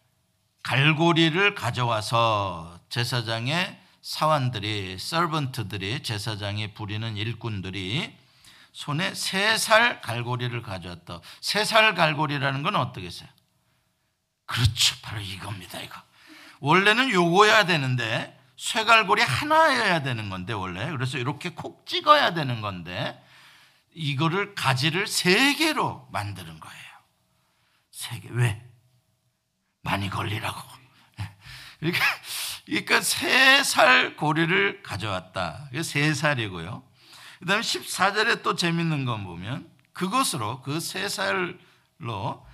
갈고리를 0.62 1.54
가져와서 1.54 2.80
제사장의 2.88 3.78
사환들이 4.00 4.98
서번트들이 4.98 6.02
제사장이 6.02 6.72
부리는 6.74 7.16
일꾼들이 7.16 8.16
손에 8.72 9.14
세 9.14 9.56
살 9.58 10.00
갈고리를 10.00 10.60
가져왔다. 10.62 11.20
세 11.40 11.64
살 11.64 11.94
갈고리라는 11.94 12.62
건 12.62 12.76
어떻겠어요? 12.76 13.28
그렇죠. 14.46 14.96
바로 15.02 15.20
이겁니다. 15.20 15.80
이거. 15.80 16.00
원래는 16.60 17.10
요거야 17.10 17.66
되는데 17.66 18.33
쇠갈고리 18.56 19.22
하나여야 19.22 20.02
되는 20.02 20.30
건데 20.30 20.52
원래 20.52 20.90
그래서 20.90 21.18
이렇게 21.18 21.50
콕 21.50 21.86
찍어야 21.86 22.34
되는 22.34 22.60
건데 22.60 23.20
이거를 23.94 24.54
가지를 24.54 25.06
세 25.06 25.54
개로 25.54 26.08
만드는 26.12 26.60
거예요. 26.60 26.84
세 27.90 28.20
개. 28.20 28.28
왜? 28.30 28.62
많이 29.82 30.08
걸리라고. 30.10 30.60
그러니까, 31.80 32.04
그러니까 32.66 33.00
세 33.00 33.62
살 33.64 34.16
고리를 34.16 34.82
가져왔다. 34.82 35.68
세 35.82 36.12
살이고요. 36.14 36.82
그 37.40 37.46
다음에 37.46 37.60
14절에 37.62 38.42
또 38.42 38.54
재밌는 38.56 39.04
건 39.04 39.24
보면 39.24 39.68
그것으로 39.92 40.62
그 40.62 40.80
세 40.80 41.08
살로 41.08 42.46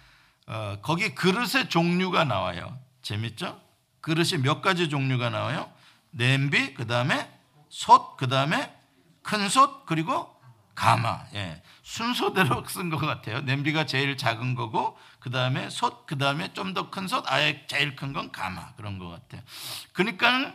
어, 0.46 0.78
거기 0.82 1.14
그릇의 1.14 1.68
종류가 1.68 2.24
나와요. 2.24 2.76
재밌죠? 3.02 3.60
그릇이 4.00 4.42
몇 4.42 4.60
가지 4.62 4.88
종류가 4.88 5.30
나와요? 5.30 5.72
냄비, 6.10 6.74
그 6.74 6.86
다음에 6.86 7.30
솥, 7.68 8.16
그 8.16 8.28
다음에 8.28 8.74
큰 9.22 9.48
솥, 9.48 9.86
그리고 9.86 10.34
가마. 10.74 11.26
예. 11.34 11.62
순서대로 11.82 12.64
쓴 12.68 12.88
것 12.90 12.98
같아요. 12.98 13.40
냄비가 13.42 13.84
제일 13.86 14.16
작은 14.16 14.54
거고, 14.54 14.96
그 15.20 15.30
다음에 15.30 15.68
솥, 15.70 16.06
그 16.06 16.16
다음에 16.18 16.52
좀 16.54 16.72
더 16.74 16.90
큰 16.90 17.06
솥, 17.08 17.24
아예 17.30 17.66
제일 17.66 17.96
큰 17.96 18.12
건 18.12 18.32
가마. 18.32 18.74
그런 18.76 18.98
것 18.98 19.08
같아요. 19.08 19.42
그러니까 19.92 20.54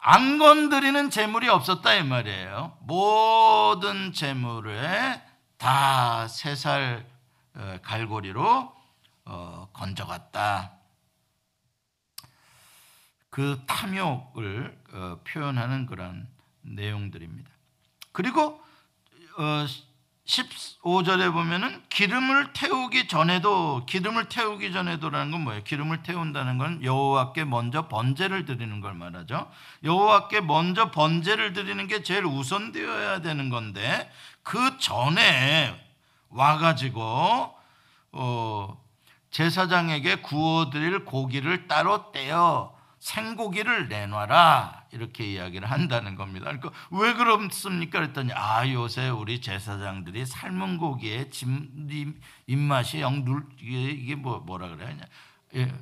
안 0.00 0.38
건드리는 0.38 1.10
재물이 1.10 1.48
없었다 1.48 1.94
이 1.94 2.02
말이에요. 2.04 2.76
모든 2.82 4.12
재물에 4.12 5.22
다 5.58 6.26
세살 6.28 7.06
어, 7.54 7.78
갈고리로 7.82 8.72
어, 9.26 9.68
건져갔다. 9.72 10.77
그 13.30 13.60
탐욕을 13.66 14.78
어, 14.92 15.20
표현하는 15.26 15.86
그런 15.86 16.26
내용들입니다. 16.62 17.50
그리고 18.12 18.62
어, 19.38 19.66
15절에 20.28 21.32
보면은 21.32 21.82
기름을 21.88 22.52
태우기 22.52 23.08
전에도 23.08 23.86
기름을 23.86 24.28
태우기 24.28 24.72
전에도라는 24.72 25.32
건 25.32 25.40
뭐예요? 25.40 25.64
기름을 25.64 26.02
태운다는 26.02 26.58
건 26.58 26.84
여호와께 26.84 27.44
먼저 27.44 27.88
번제를 27.88 28.44
드리는 28.44 28.80
걸 28.82 28.92
말하죠. 28.92 29.50
여호와께 29.84 30.42
먼저 30.42 30.90
번제를 30.90 31.54
드리는 31.54 31.86
게 31.86 32.02
제일 32.02 32.26
우선되어야 32.26 33.22
되는 33.22 33.48
건데 33.48 34.10
그 34.42 34.76
전에 34.78 35.74
와 36.28 36.58
가지고 36.58 37.54
어, 38.12 38.84
제사장에게 39.30 40.16
구워 40.16 40.68
드릴 40.68 41.06
고기를 41.06 41.68
따로 41.68 42.12
떼어 42.12 42.77
생고기를 43.08 43.88
내놔라 43.88 44.84
이렇게 44.92 45.24
이야기를 45.24 45.70
한다는 45.70 46.14
겁니다. 46.14 46.44
그러니까 46.46 46.70
왜 46.90 47.14
그렇습니까? 47.14 48.00
그랬더니 48.00 48.32
아 48.34 48.70
요새 48.70 49.08
우리 49.08 49.40
제사장들이 49.40 50.26
삶은 50.26 50.76
고기에 50.76 51.30
집 51.30 51.48
입맛이 52.46 53.00
영 53.00 53.24
눌, 53.24 53.46
이게, 53.58 53.90
이게 53.90 54.14
뭐 54.14 54.40
뭐라 54.40 54.68
그래야 54.68 54.90
하냐 54.90 55.00
예, 55.56 55.72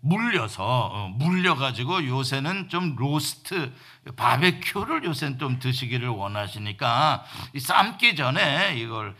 물려서 0.00 0.62
어, 0.64 1.08
물려가지고 1.08 2.06
요새는 2.06 2.68
좀 2.68 2.96
로스트 2.96 3.72
바베큐를 4.14 5.04
요새는 5.04 5.38
좀 5.38 5.58
드시기를 5.58 6.08
원하시니까 6.08 7.24
삶기 7.58 8.14
전에 8.14 8.76
이걸 8.76 9.16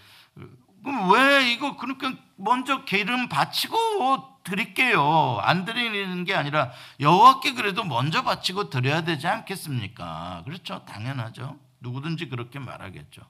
그럼 0.83 1.11
왜 1.11 1.51
이거 1.51 1.79
그러니까 1.79 2.13
먼저 2.37 2.85
기름 2.85 3.31
바치고 3.31 4.34
드릴게요. 4.45 5.39
안 5.41 5.65
드리는 5.65 6.25
게 6.25 6.35
아니라 6.35 6.71
여호와께 7.01 7.55
그래도 7.55 7.83
먼저 7.83 8.23
바치고 8.23 8.71
드려야 8.71 9.03
되지 9.03 9.27
않겠습니까? 9.27 10.43
그렇죠. 10.45 10.85
당연하죠. 10.85 11.59
누구든지 11.81 12.29
그렇게 12.29 12.59
말하겠죠. 12.59 13.23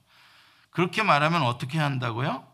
그렇게 0.71 1.03
말하면 1.03 1.43
어떻게 1.43 1.79
한다고요? 1.79 2.47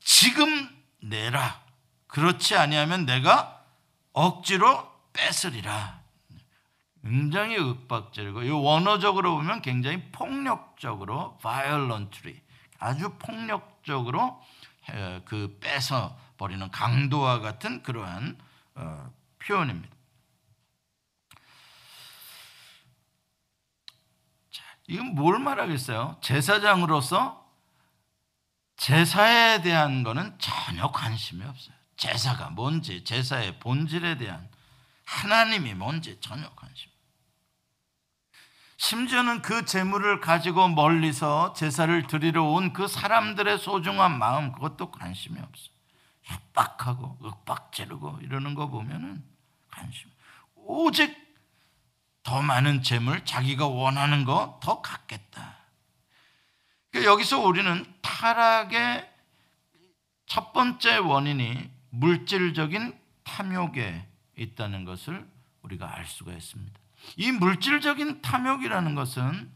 지금 0.00 0.68
내라. 1.00 1.60
그렇지 2.06 2.54
아니하면 2.56 3.06
내가 3.06 3.64
억지로 4.12 4.92
뺏으리라. 5.14 6.02
굉장히 7.02 7.56
윽박질고 7.56 8.42
이 8.42 8.50
원어적으로 8.50 9.36
보면 9.36 9.62
굉장히 9.62 10.02
폭력적으로 10.12 11.38
violently 11.42 12.40
아주 12.78 13.16
폭력적으로 13.18 14.40
그 15.24 15.58
뺏어 15.60 16.18
버리는 16.36 16.68
강도와 16.70 17.40
같은 17.40 17.82
그러한 17.82 18.38
어, 18.74 19.12
표현입니다. 19.38 19.94
자, 24.50 24.64
이건 24.88 25.14
뭘 25.14 25.38
말하겠어요? 25.38 26.18
제사장으로서 26.20 27.42
제사에 28.76 29.62
대한 29.62 30.02
거는 30.02 30.36
전혀 30.38 30.90
관심이 30.90 31.44
없어요. 31.44 31.74
제사가 31.96 32.50
뭔지, 32.50 33.04
제사의 33.04 33.60
본질에 33.60 34.18
대한 34.18 34.48
하나님이 35.04 35.74
뭔지 35.74 36.18
전혀 36.20 36.48
관심. 36.54 36.91
심지어는 38.82 39.42
그 39.42 39.64
재물을 39.64 40.18
가지고 40.20 40.66
멀리서 40.66 41.52
제사를 41.52 42.04
드리러 42.08 42.42
온 42.42 42.72
그 42.72 42.88
사람들의 42.88 43.58
소중한 43.58 44.18
마음 44.18 44.50
그것도 44.50 44.90
관심이 44.90 45.38
없어. 45.38 45.70
협박하고 46.24 47.16
윽박지르고 47.22 48.18
이러는 48.22 48.56
거 48.56 48.66
보면은 48.66 49.22
관심. 49.70 50.10
오직 50.56 51.16
더 52.24 52.42
많은 52.42 52.82
재물 52.82 53.24
자기가 53.24 53.68
원하는 53.68 54.24
거 54.24 54.58
더 54.60 54.82
갖겠다. 54.82 55.58
그러니까 56.90 57.12
여기서 57.12 57.38
우리는 57.38 57.86
타락의 58.02 59.08
첫 60.26 60.52
번째 60.52 60.96
원인이 60.96 61.70
물질적인 61.90 62.98
탐욕에 63.22 64.08
있다는 64.36 64.84
것을 64.84 65.24
우리가 65.62 65.94
알 65.94 66.04
수가 66.04 66.32
있습니다. 66.32 66.81
이 67.16 67.32
물질적인 67.32 68.22
탐욕이라는 68.22 68.94
것은 68.94 69.50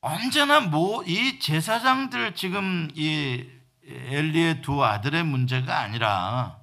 언제나 0.00 0.60
뭐 0.60 1.02
이 1.06 1.38
제사장들 1.38 2.34
지금 2.34 2.90
이 2.94 3.46
엘리의 3.84 4.62
두 4.62 4.84
아들의 4.84 5.24
문제가 5.24 5.80
아니라 5.80 6.58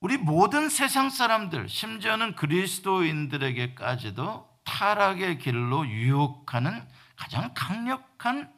우리 0.00 0.16
모든 0.16 0.68
세상 0.68 1.10
사람들 1.10 1.68
심지어는 1.68 2.34
그리스도인들에게까지도 2.36 4.48
타락의 4.64 5.38
길로 5.38 5.86
유혹하는 5.86 6.86
가장 7.16 7.52
강력한 7.54 8.52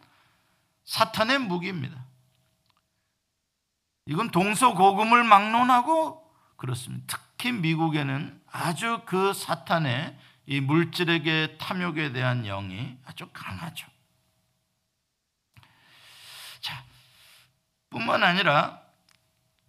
사탄의 0.84 1.38
무기입니다. 1.38 2.04
이건 4.06 4.30
동서고금을 4.30 5.24
막론하고 5.24 6.24
그렇습니다. 6.56 7.04
특히 7.06 7.52
미국에는 7.52 8.37
아주 8.50 9.02
그 9.06 9.32
사탄의 9.32 10.16
이 10.46 10.60
물질에게 10.60 11.58
탐욕에 11.58 12.12
대한 12.12 12.42
영이 12.44 12.96
아주 13.04 13.28
강하죠. 13.32 13.86
자, 16.60 16.84
뿐만 17.90 18.22
아니라 18.22 18.80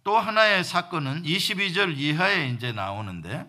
또 0.02 0.18
하나의 0.18 0.64
사건은 0.64 1.22
22절 1.22 1.96
이하에 1.96 2.48
이제 2.48 2.72
나오는데 2.72 3.46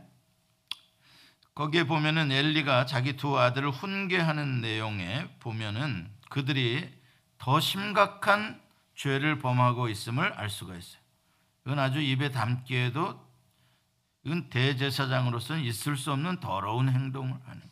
거기에 1.56 1.86
보면은 1.86 2.32
엘리가 2.32 2.86
자기 2.86 3.16
두 3.16 3.40
아들을 3.40 3.70
훈계하는 3.70 4.62
내용에 4.62 5.30
보면은 5.40 6.12
그들이 6.30 6.90
더 7.38 7.60
심각한 7.60 8.62
죄를 8.96 9.40
범하고 9.40 9.90
있음을 9.90 10.34
알 10.34 10.50
수가 10.50 10.76
있어요. 10.76 11.02
이건 11.66 11.80
아주 11.80 12.00
입에 12.00 12.32
담기에도 12.32 13.31
이건 14.24 14.50
대제사장으로서는 14.50 15.64
있을 15.64 15.98
수 15.98 16.12
없는 16.12 16.40
더러운 16.40 16.90
행동을 16.90 17.32
하는 17.32 17.44
거예요. 17.46 17.72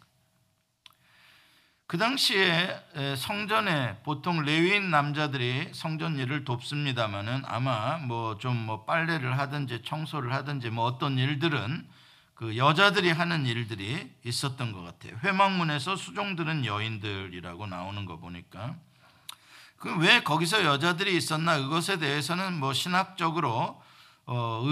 그 1.88 1.98
당시에 1.98 3.16
성전에 3.18 4.02
보통 4.04 4.44
레위인 4.44 4.92
남자들이 4.92 5.70
성전 5.74 6.18
일을 6.18 6.46
돕습니다만은 6.46 7.44
아마 7.46 7.98
뭐좀뭐 7.98 8.86
빨래를 8.86 9.38
하든지 9.40 9.82
청소를 9.84 10.34
하든지 10.34 10.70
뭐 10.70 10.86
어떤 10.86 11.18
일들은 11.18 11.88
그 12.36 12.58
여자들이 12.58 13.12
하는 13.12 13.46
일들이 13.46 14.16
있었던 14.24 14.72
것 14.72 14.82
같아요. 14.82 15.18
회막문에서 15.24 15.96
수종 15.96 16.36
들은 16.36 16.66
여인들이라고 16.66 17.68
나오는 17.68 18.06
거 18.06 18.18
보니까 18.18 18.76
그 19.80 19.90
왜 19.98 20.22
거기서 20.22 20.66
여자들이 20.66 21.16
있었나 21.16 21.58
그것에 21.58 21.98
대해서는 22.00 22.60
뭐 22.60 22.74
신학적으로 22.74 23.82
어, 24.26 24.36
어, 24.36 24.64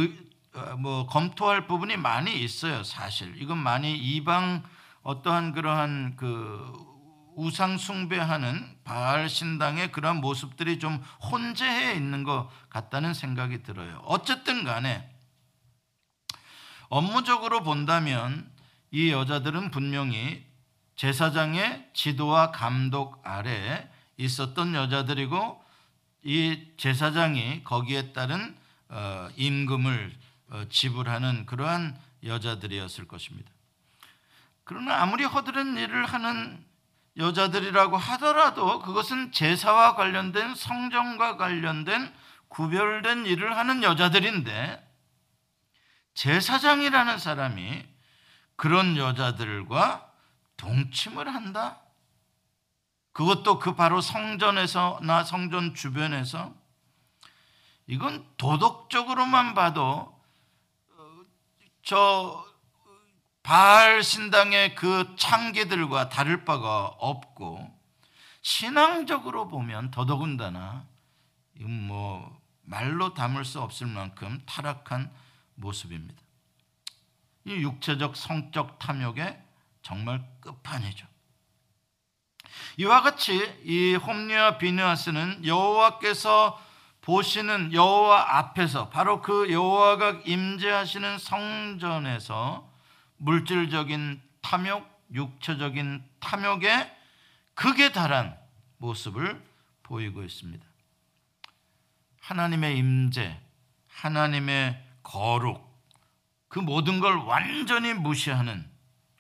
뭐 0.79 1.07
검토할 1.07 1.67
부분이 1.67 1.97
많이 1.97 2.43
있어요. 2.43 2.83
사실 2.83 3.41
이건 3.41 3.57
많이 3.57 3.95
이방 3.97 4.63
어떠한 5.03 5.53
그러한 5.53 6.15
그 6.17 6.73
우상 7.35 7.77
숭배하는 7.77 8.77
바알 8.83 9.29
신당의 9.29 9.91
그런 9.91 10.17
모습들이 10.17 10.79
좀 10.79 11.03
혼재해 11.31 11.93
있는 11.93 12.23
것 12.23 12.49
같다는 12.69 13.13
생각이 13.13 13.61
들어요. 13.61 14.01
어쨌든 14.05 14.63
간에 14.63 15.07
업무적으로 16.89 17.63
본다면 17.63 18.49
이 18.91 19.11
여자들은 19.11 19.71
분명히 19.71 20.45
제사장의 20.95 21.89
지도와 21.93 22.51
감독 22.51 23.21
아래 23.23 23.87
있었던 24.17 24.73
여자들이고 24.73 25.63
이 26.23 26.71
제사장이 26.77 27.63
거기에 27.63 28.13
따른 28.13 28.57
어, 28.89 29.29
임금을 29.35 30.11
어, 30.11 30.26
지불하는 30.69 31.45
그러한 31.45 31.99
여자들이었을 32.23 33.07
것입니다. 33.07 33.51
그러나 34.63 35.01
아무리 35.01 35.23
허드렛 35.23 35.65
일을 35.77 36.05
하는 36.05 36.65
여자들이라고 37.17 37.97
하더라도 37.97 38.79
그것은 38.79 39.31
제사와 39.31 39.95
관련된 39.95 40.55
성전과 40.55 41.37
관련된 41.37 42.13
구별된 42.49 43.25
일을 43.25 43.57
하는 43.57 43.83
여자들인데 43.83 44.85
제사장이라는 46.13 47.17
사람이 47.17 47.85
그런 48.55 48.97
여자들과 48.97 50.11
동침을 50.57 51.33
한다? 51.33 51.79
그것도 53.13 53.59
그 53.59 53.75
바로 53.75 54.01
성전에서나 54.01 55.23
성전 55.23 55.73
주변에서 55.73 56.53
이건 57.87 58.27
도덕적으로만 58.37 59.53
봐도 59.53 59.81
어, 59.81 60.16
저 61.87 62.45
바알 63.43 64.03
신당의 64.03 64.75
그 64.75 65.15
창기들과 65.15 66.09
다를 66.09 66.43
바가 66.43 66.87
없고 66.99 67.65
신앙적으로 68.41 69.47
보면 69.47 69.91
더더군다나 69.91 70.85
뭐 71.61 72.41
말로 72.63 73.13
담을 73.13 73.45
수 73.45 73.61
없을 73.61 73.87
만큼 73.87 74.43
타락한 74.45 75.09
모습입니다. 75.55 76.21
이 77.45 77.53
육체적 77.53 78.17
성적 78.17 78.79
탐욕의 78.79 79.41
정말 79.81 80.29
끝판이죠. 80.41 81.07
이와 82.79 83.01
같이 83.01 83.33
이 83.63 83.95
홈리와 83.95 84.57
비느하스는 84.57 85.45
여호와께서 85.45 86.66
보시는 87.07 87.71
여호와 87.71 88.37
앞에서 88.37 88.89
바로 88.89 89.21
그 89.21 89.49
여호와가 89.49 90.23
임재하시는 90.25 91.19
성전에서 91.19 92.69
물질적인 93.15 94.21
탐욕, 94.41 94.85
육체적인 95.13 96.03
탐욕에 96.19 96.91
극에 97.53 97.93
달한 97.93 98.37
모습을 98.79 99.41
보이고 99.83 100.21
있습니다. 100.21 100.65
하나님의 102.19 102.77
임재, 102.77 103.39
하나님의 103.87 104.85
거룩, 105.01 105.65
그 106.49 106.59
모든 106.59 106.99
걸 106.99 107.15
완전히 107.19 107.93
무시하는 107.93 108.69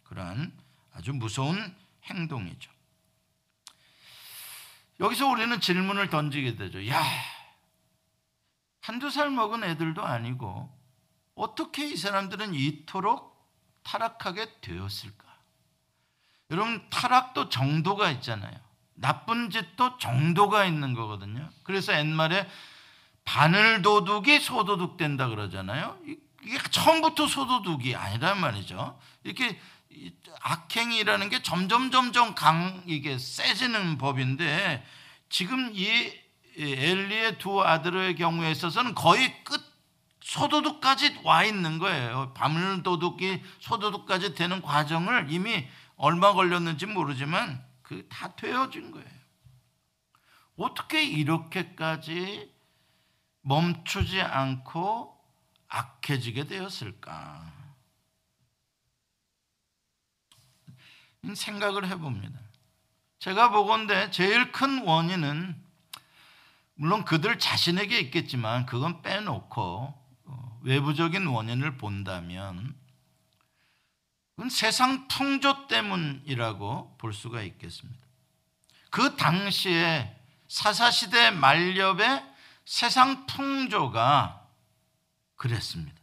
그러한 0.03 0.51
아주 0.93 1.13
무서운 1.13 1.73
행동이죠. 2.03 2.69
여기서 4.99 5.27
우리는 5.27 5.61
질문을 5.61 6.09
던지게 6.09 6.57
되죠. 6.57 6.85
야, 6.89 7.01
한두 8.87 9.09
살 9.09 9.29
먹은 9.29 9.65
애들도 9.65 10.01
아니고 10.01 10.73
어떻게 11.35 11.89
이 11.89 11.97
사람들은 11.97 12.53
이토록 12.53 13.37
타락하게 13.83 14.61
되었을까? 14.61 15.25
여러분, 16.51 16.87
타락도 16.89 17.49
정도가 17.49 18.09
있잖아요. 18.11 18.57
나쁜 18.93 19.49
짓도 19.49 19.97
정도가 19.97 20.63
있는 20.63 20.93
거거든요. 20.93 21.49
그래서 21.63 21.97
옛말에 21.97 22.49
바늘 23.25 23.81
도둑이 23.81 24.39
소도둑 24.39 24.95
된다 24.95 25.27
그러잖아요. 25.27 25.99
이게 26.05 26.57
처음부터 26.71 27.27
소도둑이 27.27 27.93
아니란 27.93 28.39
말이죠. 28.39 28.97
이렇게 29.25 29.59
악행이라는 30.39 31.27
게 31.27 31.43
점점 31.43 31.91
점점 31.91 32.35
강 32.35 32.83
이게 32.85 33.17
세지는 33.17 33.97
법인데 33.97 34.85
지금 35.27 35.71
이 35.73 36.25
엘리의 37.27 37.37
두 37.37 37.61
아들의 37.61 38.15
경우에 38.15 38.51
있어서는 38.51 38.95
거의 38.95 39.43
끝 39.43 39.61
소도둑까지 40.21 41.21
와 41.23 41.43
있는 41.43 41.79
거예요. 41.79 42.33
바물도둑이 42.33 43.41
소도둑까지 43.59 44.35
되는 44.35 44.61
과정을 44.61 45.27
이미 45.29 45.67
얼마 45.95 46.33
걸렸는지 46.33 46.85
모르지만 46.85 47.63
그 47.81 48.07
다 48.09 48.35
되어진 48.35 48.91
거예요. 48.91 49.07
어떻게 50.57 51.03
이렇게까지 51.03 52.51
멈추지 53.41 54.21
않고 54.21 55.17
악해지게 55.69 56.45
되었을까? 56.45 57.53
생각을 61.33 61.87
해봅니다. 61.87 62.39
제가 63.19 63.49
보건대 63.51 64.09
제일 64.11 64.51
큰 64.51 64.83
원인은 64.83 65.66
물론 66.77 67.05
그들 67.05 67.39
자신에게 67.39 67.99
있겠지만 67.99 68.65
그건 68.67 69.01
빼놓고 69.01 69.93
어, 70.25 70.59
외부적인 70.63 71.25
원인을 71.25 71.77
본다면 71.77 72.75
그건 74.35 74.49
세상 74.51 75.07
풍조 75.07 75.67
때문이라고 75.67 76.97
볼 76.99 77.13
수가 77.13 77.41
있겠습니다. 77.41 77.99
그 78.91 79.15
당시에 79.15 80.15
사사시대 80.47 81.31
말렵의 81.31 82.23
세상 82.65 83.25
풍조가 83.25 84.45
그랬습니다. 85.35 85.97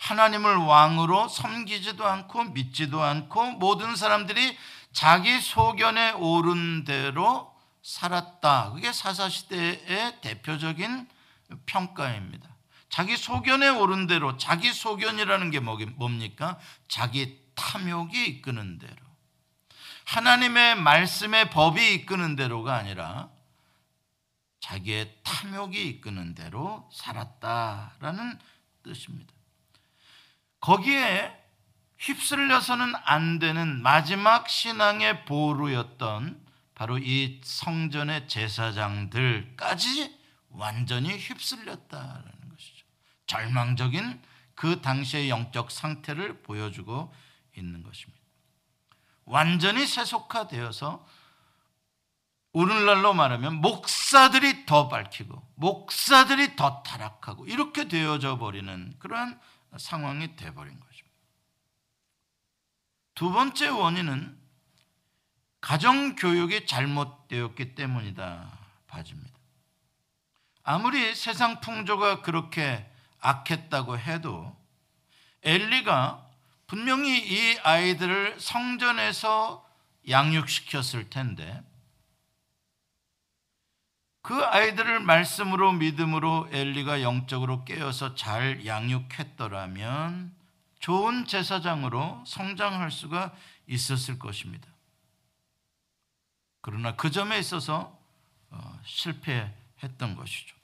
하나님을 0.00 0.56
왕으로 0.56 1.28
섬기지도 1.28 2.04
않고 2.04 2.44
믿지도 2.44 3.02
않고 3.02 3.52
모든 3.52 3.94
사람들이 3.94 4.56
자기 4.92 5.40
소견에 5.40 6.12
오른 6.12 6.84
대로 6.84 7.49
살았다. 7.82 8.72
그게 8.72 8.92
사사시대의 8.92 10.20
대표적인 10.20 11.08
평가입니다. 11.66 12.48
자기 12.88 13.16
소견에 13.16 13.68
오른 13.68 14.06
대로, 14.06 14.36
자기 14.36 14.72
소견이라는 14.72 15.50
게 15.50 15.60
뭡니까? 15.60 16.58
자기 16.88 17.40
탐욕이 17.54 18.26
이끄는 18.26 18.78
대로. 18.78 18.96
하나님의 20.06 20.76
말씀의 20.76 21.50
법이 21.50 21.94
이끄는 21.94 22.34
대로가 22.34 22.74
아니라 22.74 23.30
자기의 24.60 25.16
탐욕이 25.22 25.80
이끄는 25.88 26.34
대로 26.34 26.88
살았다라는 26.92 28.38
뜻입니다. 28.82 29.32
거기에 30.60 31.36
휩쓸려서는 31.98 32.92
안 33.04 33.38
되는 33.38 33.82
마지막 33.82 34.48
신앙의 34.48 35.24
보루였던 35.26 36.39
바로 36.80 36.96
이 36.96 37.42
성전의 37.44 38.26
제사장들까지 38.26 40.18
완전히 40.48 41.14
휩쓸렸다라는 41.14 42.48
것이죠. 42.48 42.86
절망적인 43.26 44.22
그 44.54 44.80
당시의 44.80 45.28
영적 45.28 45.70
상태를 45.70 46.42
보여주고 46.42 47.12
있는 47.54 47.82
것입니다. 47.82 48.24
완전히 49.26 49.86
세속화되어서 49.86 51.06
오늘날로 52.54 53.12
말하면 53.12 53.56
목사들이 53.56 54.64
더 54.64 54.88
밝히고 54.88 55.52
목사들이 55.56 56.56
더 56.56 56.82
타락하고 56.82 57.44
이렇게 57.44 57.88
되어져 57.88 58.38
버리는 58.38 58.94
그러한 58.98 59.38
상황이 59.76 60.34
돼버린 60.34 60.80
것입니다. 60.80 61.18
두 63.14 63.30
번째 63.30 63.68
원인은 63.68 64.39
가정 65.60 66.16
교육이 66.16 66.66
잘못되었기 66.66 67.74
때문이다 67.74 68.50
봐집니다. 68.86 69.30
아무리 70.62 71.14
세상 71.14 71.60
풍조가 71.60 72.22
그렇게 72.22 72.86
악했다고 73.20 73.98
해도 73.98 74.56
엘리가 75.42 76.26
분명히 76.66 77.18
이 77.18 77.58
아이들을 77.58 78.38
성전에서 78.38 79.68
양육시켰을 80.08 81.10
텐데 81.10 81.62
그 84.22 84.44
아이들을 84.44 85.00
말씀으로 85.00 85.72
믿음으로 85.72 86.48
엘리가 86.52 87.02
영적으로 87.02 87.64
깨어서 87.64 88.14
잘 88.14 88.64
양육했더라면 88.66 90.34
좋은 90.78 91.26
제사장으로 91.26 92.22
성장할 92.26 92.90
수가 92.90 93.34
있었을 93.66 94.18
것입니다. 94.18 94.69
그러나 96.60 96.96
그 96.96 97.10
점에 97.10 97.38
있어서 97.38 97.98
어, 98.50 98.80
실패했던 98.84 100.16
것이죠. 100.16 100.56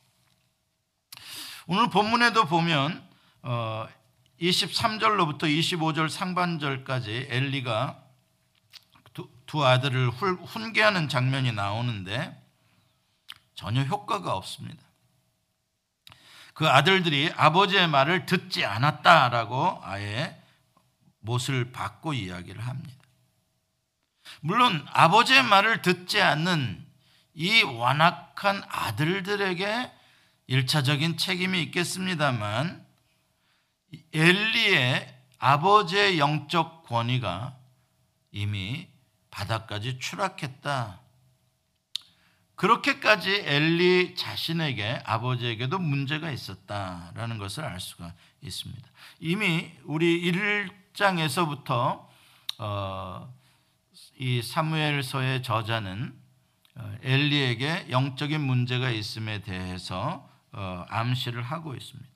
오늘 1.66 1.90
본문에도 1.90 2.46
보면 2.46 3.06
23절로부터 3.42 5.44
어, 5.44 5.46
25절 5.46 6.08
상반절까지 6.08 7.28
엘리가 7.30 8.06
두 9.46 9.64
아들을 9.64 10.10
훈계하는 10.10 11.08
장면이 11.08 11.52
나오는데 11.52 12.44
전혀 13.54 13.82
효과가 13.82 14.34
없습니다. 14.34 14.82
그 16.52 16.68
아들들이 16.68 17.30
아버지의 17.36 17.88
말을 17.88 18.26
듣지 18.26 18.64
않았다라고 18.64 19.80
아예 19.82 20.42
못을 21.20 21.72
받고 21.72 22.14
이야기를 22.14 22.66
합니다. 22.66 22.95
물론 24.46 24.86
아버지의 24.92 25.42
말을 25.42 25.82
듣지 25.82 26.22
않는 26.22 26.86
이 27.34 27.62
완악한 27.64 28.62
아들들에게 28.68 29.90
일차적인 30.46 31.16
책임이 31.16 31.60
있겠습니다만 31.64 32.86
엘리의 34.14 35.14
아버지의 35.40 36.20
영적 36.20 36.84
권위가 36.84 37.56
이미 38.30 38.86
바닥까지 39.32 39.98
추락했다. 39.98 41.00
그렇게까지 42.54 43.42
엘리 43.46 44.14
자신에게 44.14 45.02
아버지에게도 45.04 45.80
문제가 45.80 46.30
있었다라는 46.30 47.38
것을 47.38 47.64
알 47.64 47.80
수가 47.80 48.14
있습니다. 48.42 48.88
이미 49.18 49.72
우리 49.82 50.30
1장에서부터 50.92 52.06
어, 52.58 53.35
이 54.18 54.42
사무엘서의 54.42 55.42
저자는 55.42 56.14
어, 56.74 56.96
엘리에게 57.02 57.86
영적인 57.90 58.40
문제가 58.40 58.90
있음에 58.90 59.40
대해서 59.40 60.28
어, 60.52 60.84
암시를 60.88 61.42
하고 61.42 61.74
있습니다. 61.74 62.10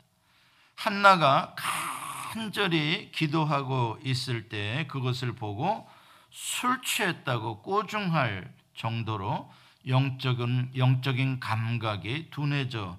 한나가 0.76 1.54
간절히 1.56 3.10
기도하고 3.12 3.98
있을 4.02 4.48
때 4.48 4.86
그것을 4.88 5.34
보고 5.34 5.88
술 6.30 6.80
취했다고 6.82 7.62
꼬중할 7.62 8.52
정도로 8.74 9.50
영적인, 9.86 10.72
영적인 10.76 11.40
감각이 11.40 12.30
둔해져 12.30 12.98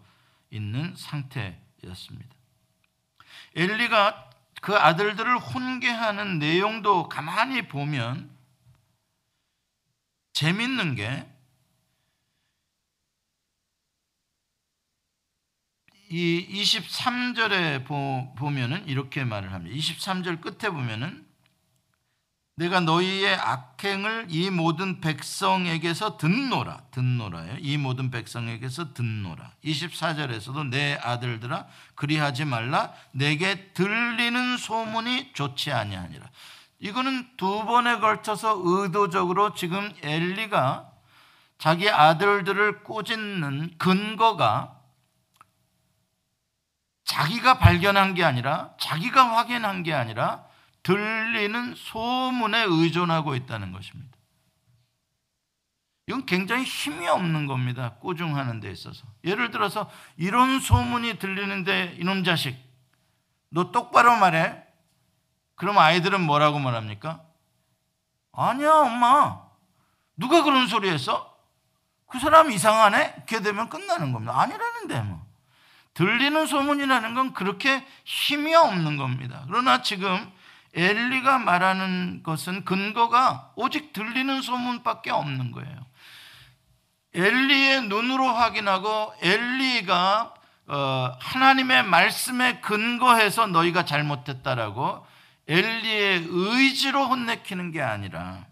있는 0.49 0.95
상태였습니다. 0.95 2.35
엘리가 3.55 4.29
그 4.61 4.75
아들들을 4.75 5.37
훈계하는 5.37 6.39
내용도 6.39 7.07
가만히 7.09 7.67
보면 7.67 8.40
재밌는 10.33 10.95
게 10.95 11.31
이 16.11 16.45
23절에 16.61 17.85
보면은 18.35 18.85
이렇게 18.87 19.23
말을 19.23 19.53
합니다. 19.53 19.75
23절 19.75 20.41
끝에 20.41 20.69
보면은 20.69 21.25
내가 22.57 22.81
너희의 22.81 23.33
악행을 23.33 24.27
이 24.29 24.49
모든 24.49 24.99
백성에게서 24.99 26.17
듣노라. 26.17 26.83
듣노라요. 26.91 27.57
이 27.61 27.77
모든 27.77 28.11
백성에게서 28.11 28.93
듣노라. 28.93 29.53
24절에서도 29.63 30.67
내 30.67 30.99
아들들아 31.01 31.65
그리하지 31.95 32.43
말라. 32.43 32.93
내게 33.13 33.71
들리는 33.71 34.57
소문이 34.57 35.31
좋지 35.33 35.71
아니하니라. 35.71 36.29
이거는 36.81 37.37
두 37.37 37.63
번에 37.65 37.99
걸쳐서 37.99 38.59
의도적으로 38.63 39.53
지금 39.53 39.93
엘리가 40.01 40.91
자기 41.59 41.89
아들들을 41.89 42.83
꾸짖는 42.83 43.77
근거가 43.77 44.79
자기가 47.03 47.59
발견한 47.59 48.15
게 48.15 48.23
아니라 48.23 48.71
자기가 48.79 49.37
확인한 49.37 49.83
게 49.83 49.93
아니라 49.93 50.43
들리는 50.81 51.75
소문에 51.75 52.63
의존하고 52.63 53.35
있다는 53.35 53.71
것입니다. 53.71 54.17
이건 56.07 56.25
굉장히 56.25 56.63
힘이 56.63 57.07
없는 57.07 57.45
겁니다. 57.45 57.93
꾸중하는 57.99 58.59
데 58.59 58.71
있어서. 58.71 59.05
예를 59.23 59.51
들어서 59.51 59.87
이런 60.17 60.59
소문이 60.59 61.19
들리는데 61.19 61.97
이놈 61.99 62.23
자식 62.23 62.57
너 63.49 63.71
똑바로 63.71 64.15
말해. 64.15 64.70
그럼 65.61 65.77
아이들은 65.77 66.21
뭐라고 66.21 66.57
말합니까? 66.57 67.21
아니야 68.33 68.71
엄마. 68.77 69.43
누가 70.17 70.41
그런 70.41 70.65
소리 70.65 70.89
했어? 70.89 71.37
그 72.07 72.17
사람 72.17 72.51
이상하네? 72.51 73.13
이렇게 73.17 73.41
되면 73.41 73.69
끝나는 73.69 74.11
겁니다. 74.11 74.41
아니라는데 74.41 75.01
뭐. 75.01 75.23
들리는 75.93 76.47
소문이라는 76.47 77.13
건 77.13 77.33
그렇게 77.33 77.85
힘이 78.05 78.55
없는 78.55 78.97
겁니다. 78.97 79.43
그러나 79.45 79.83
지금 79.83 80.31
엘리가 80.73 81.37
말하는 81.37 82.23
것은 82.23 82.65
근거가 82.65 83.51
오직 83.55 83.93
들리는 83.93 84.41
소문밖에 84.41 85.11
없는 85.11 85.51
거예요. 85.51 85.85
엘리의 87.13 87.83
눈으로 87.83 88.25
확인하고 88.25 89.13
엘리가 89.21 90.33
어, 90.69 91.17
하나님의 91.19 91.83
말씀에 91.83 92.61
근거해서 92.61 93.45
너희가 93.45 93.85
잘못했다라고 93.85 95.10
엘리의 95.51 96.27
의지로 96.29 97.07
혼내키는 97.07 97.71
게 97.71 97.81
아니라 97.81 98.47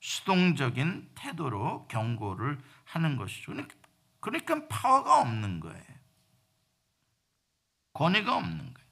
수동적인 0.00 1.10
태도로 1.14 1.86
경고를 1.86 2.58
하는 2.84 3.16
것이죠. 3.16 3.52
그러니까, 3.52 3.74
그러니까 4.18 4.68
파워가 4.68 5.20
없는 5.20 5.60
거예요. 5.60 5.84
권위가 7.92 8.36
없는 8.36 8.58
거예요. 8.58 8.88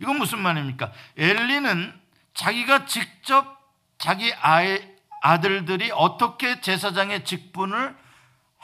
이건 0.00 0.18
무슨 0.18 0.38
말입니까? 0.40 0.92
엘리는 1.16 2.00
자기가 2.34 2.86
직접 2.86 3.56
자기 3.98 4.32
아이, 4.34 4.80
아들들이 5.22 5.90
어떻게 5.90 6.60
제사장의 6.60 7.24
직분을 7.24 7.96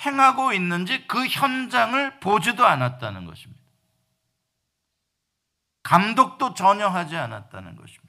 행하고 0.05 0.53
있는지 0.53 1.07
그 1.09 1.27
현장을 1.27 2.21
보지도 2.21 2.65
않았다는 2.65 3.25
것입니다. 3.25 3.62
감독도 5.83 6.55
전혀 6.55 6.89
하지 6.89 7.17
않았다는 7.17 7.77
것입니다. 7.77 8.03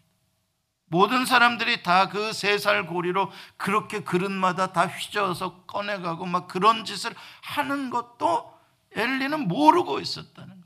모든 0.87 1.25
사람들이 1.25 1.81
다 1.81 2.07
그 2.09 2.29
세 2.29 2.55
살 2.59 2.85
고리로 2.85 3.31
그렇게 3.57 4.03
그릇마다 4.03 4.73
다 4.73 4.85
휘저어서 4.85 5.63
꺼내가고 5.63 6.25
막 6.27 6.47
그런 6.47 6.85
짓을 6.85 7.15
하는 7.41 7.89
것도 7.89 8.53
엘리는 8.95 9.47
모르고 9.47 9.99
있었다는 9.99 10.61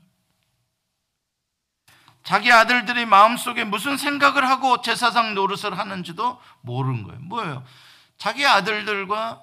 자기 2.24 2.52
아들들이 2.52 3.06
마음속에 3.06 3.64
무슨 3.64 3.96
생각을 3.96 4.46
하고 4.46 4.82
제사상 4.82 5.34
노릇을 5.34 5.78
하는지도 5.78 6.38
모르는 6.60 7.04
거예요. 7.04 7.20
뭐예요? 7.20 7.64
자기 8.18 8.44
아들들과 8.46 9.42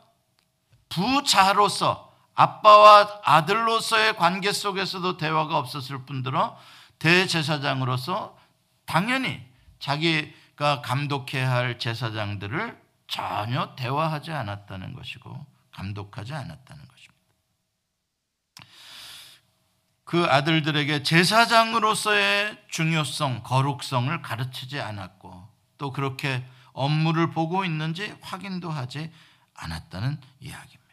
부자로서 0.90 2.14
아빠와 2.36 3.22
아들로서의 3.24 4.18
관계 4.18 4.52
속에서도 4.52 5.18
대화가 5.18 5.58
없었을 5.58 6.06
뿐더러 6.06 6.60
대제사장으로서 7.00 8.38
당연히 8.86 9.44
자기가 9.80 10.82
감독해야 10.82 11.52
할 11.52 11.80
제사장들을 11.80 12.82
전혀 13.08 13.76
대화하지 13.76 14.32
않았다는 14.32 14.94
것이고 14.94 15.46
감독하지 15.72 16.34
않았다는 16.34 16.88
것입니다. 16.88 17.16
그 20.06 20.24
아들들에게 20.26 21.04
제사장으로서의 21.04 22.64
중요성, 22.70 23.44
거룩성을 23.44 24.22
가르치지 24.22 24.80
않았고 24.80 25.48
또 25.78 25.92
그렇게 25.92 26.46
업무를 26.74 27.32
보고 27.32 27.66
있는지 27.66 28.16
확인도 28.22 28.70
하지 28.70 29.12
않았다는 29.56 30.20
이야기입니다. 30.40 30.86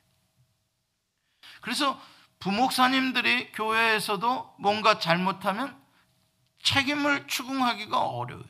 그래서 1.61 2.01
부목사님들이 2.39 3.53
교회에서도 3.53 4.55
뭔가 4.59 4.99
잘못하면 4.99 5.81
책임을 6.63 7.27
추궁하기가 7.27 7.99
어려워요. 7.99 8.45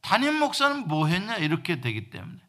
담임 0.00 0.38
목사는 0.38 0.88
뭐 0.88 1.06
했냐 1.06 1.36
이렇게 1.36 1.80
되기 1.80 2.10
때문에. 2.10 2.40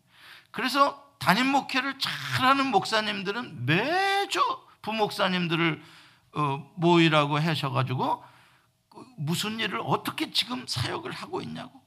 그래서 0.52 1.16
담임 1.20 1.48
목회를 1.48 2.00
잘하는 2.00 2.68
목사님들은 2.68 3.66
매주 3.66 4.42
부목사님들을 4.82 5.84
어, 6.36 6.72
모이라고 6.76 7.40
하셔가지고 7.40 8.24
그 8.90 9.06
무슨 9.18 9.60
일을 9.60 9.82
어떻게 9.84 10.32
지금 10.32 10.66
사역을 10.68 11.12
하고 11.12 11.42
있냐고 11.42 11.84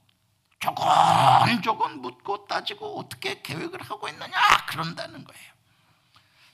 조곤조곤 0.59 2.01
묻고 2.01 2.47
따지고 2.47 2.99
어떻게 2.99 3.41
계획을 3.41 3.81
하고 3.81 4.07
있느냐 4.09 4.35
그런다는 4.67 5.23
거예요. 5.23 5.53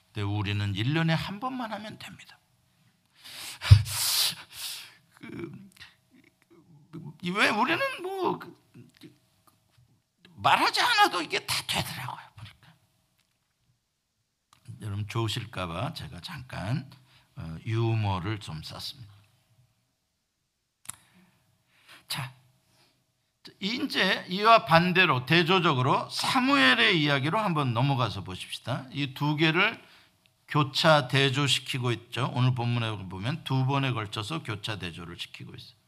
근데 0.08 0.21
우리는 0.21 0.73
1년에 0.73 1.10
한 1.10 1.39
번만 1.39 1.71
하면 1.71 1.97
됩니다. 1.97 2.38
그, 5.15 5.52
왜 7.23 7.49
우리는 7.49 7.79
뭐 8.01 8.39
그, 8.39 8.56
말하지 10.36 10.82
않아도 10.82 11.21
이게 11.21 11.45
다 11.45 11.56
되더라고요. 11.67 12.25
보니까. 12.36 12.73
여러분 14.82 15.08
좋으실까봐 15.08 15.93
제가 15.93 16.19
잠깐 16.21 16.89
어, 17.36 17.58
유머를 17.65 18.39
좀 18.39 18.62
썼습니다. 18.63 19.13
자, 22.08 22.32
이제 23.60 24.25
이와 24.29 24.65
반대로 24.65 25.25
대조적으로 25.25 26.10
사무엘의 26.10 27.01
이야기로 27.01 27.39
한번 27.39 27.73
넘어가서 27.73 28.23
보십시다. 28.23 28.86
이 28.91 29.13
두 29.13 29.36
개를 29.36 29.82
교차 30.47 31.08
대조시키고 31.08 31.91
있죠. 31.93 32.32
오늘 32.36 32.53
본문에 32.53 33.10
보면 33.10 33.43
두 33.43 33.65
번에 33.65 33.91
걸쳐서 33.91 34.43
교차 34.43 34.77
대조를 34.77 35.17
시키고 35.17 35.56
있어요. 35.56 35.83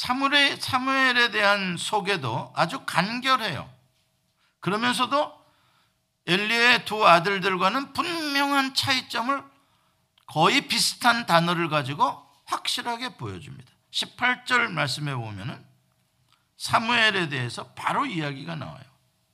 사무엘의, 0.00 0.56
사무엘에 0.58 1.30
대한 1.30 1.76
소개도 1.76 2.54
아주 2.56 2.84
간결해요. 2.86 3.70
그러면서도 4.60 5.38
엘리의 6.26 6.86
두 6.86 7.06
아들들과는 7.06 7.92
분명한 7.92 8.74
차이점을 8.74 9.44
거의 10.26 10.68
비슷한 10.68 11.26
단어를 11.26 11.68
가지고 11.68 12.26
확실하게 12.46 13.16
보여줍니다. 13.18 13.70
18절 13.90 14.70
말씀해 14.70 15.14
보면은 15.14 15.62
사무엘에 16.56 17.28
대해서 17.28 17.72
바로 17.74 18.06
이야기가 18.06 18.54
나와요. 18.54 18.84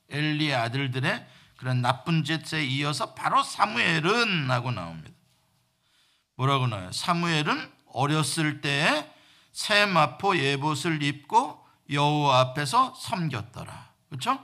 엘리의 0.09 0.53
아들들의 0.53 1.27
그런 1.55 1.81
나쁜 1.81 2.25
짓에 2.25 2.65
이어서 2.65 3.13
바로 3.13 3.41
사무엘은 3.41 4.51
하고 4.51 4.71
나옵니다. 4.71 5.15
뭐라고 6.35 6.67
나와요? 6.67 6.91
사무엘은 6.91 7.71
어렸을 7.93 8.59
때에 8.59 9.16
새 9.57 9.87
마포 9.87 10.37
예봇을 10.37 11.01
입고 11.01 11.65
여호와 11.89 12.41
앞에서 12.41 12.93
섬겼더라. 12.93 13.91
그렇죠? 14.07 14.39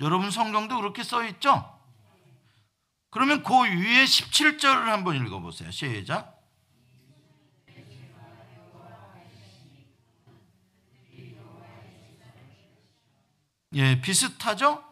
여러분 0.00 0.30
성경도 0.30 0.78
그렇게 0.78 1.02
써 1.02 1.22
있죠? 1.26 1.78
그러면 3.10 3.42
그 3.42 3.52
위에 3.52 4.04
17절을 4.04 4.86
한번 4.86 5.16
읽어 5.16 5.38
보세요. 5.40 5.70
시작. 5.70 6.42
예, 13.74 14.00
비슷하죠? 14.00 14.82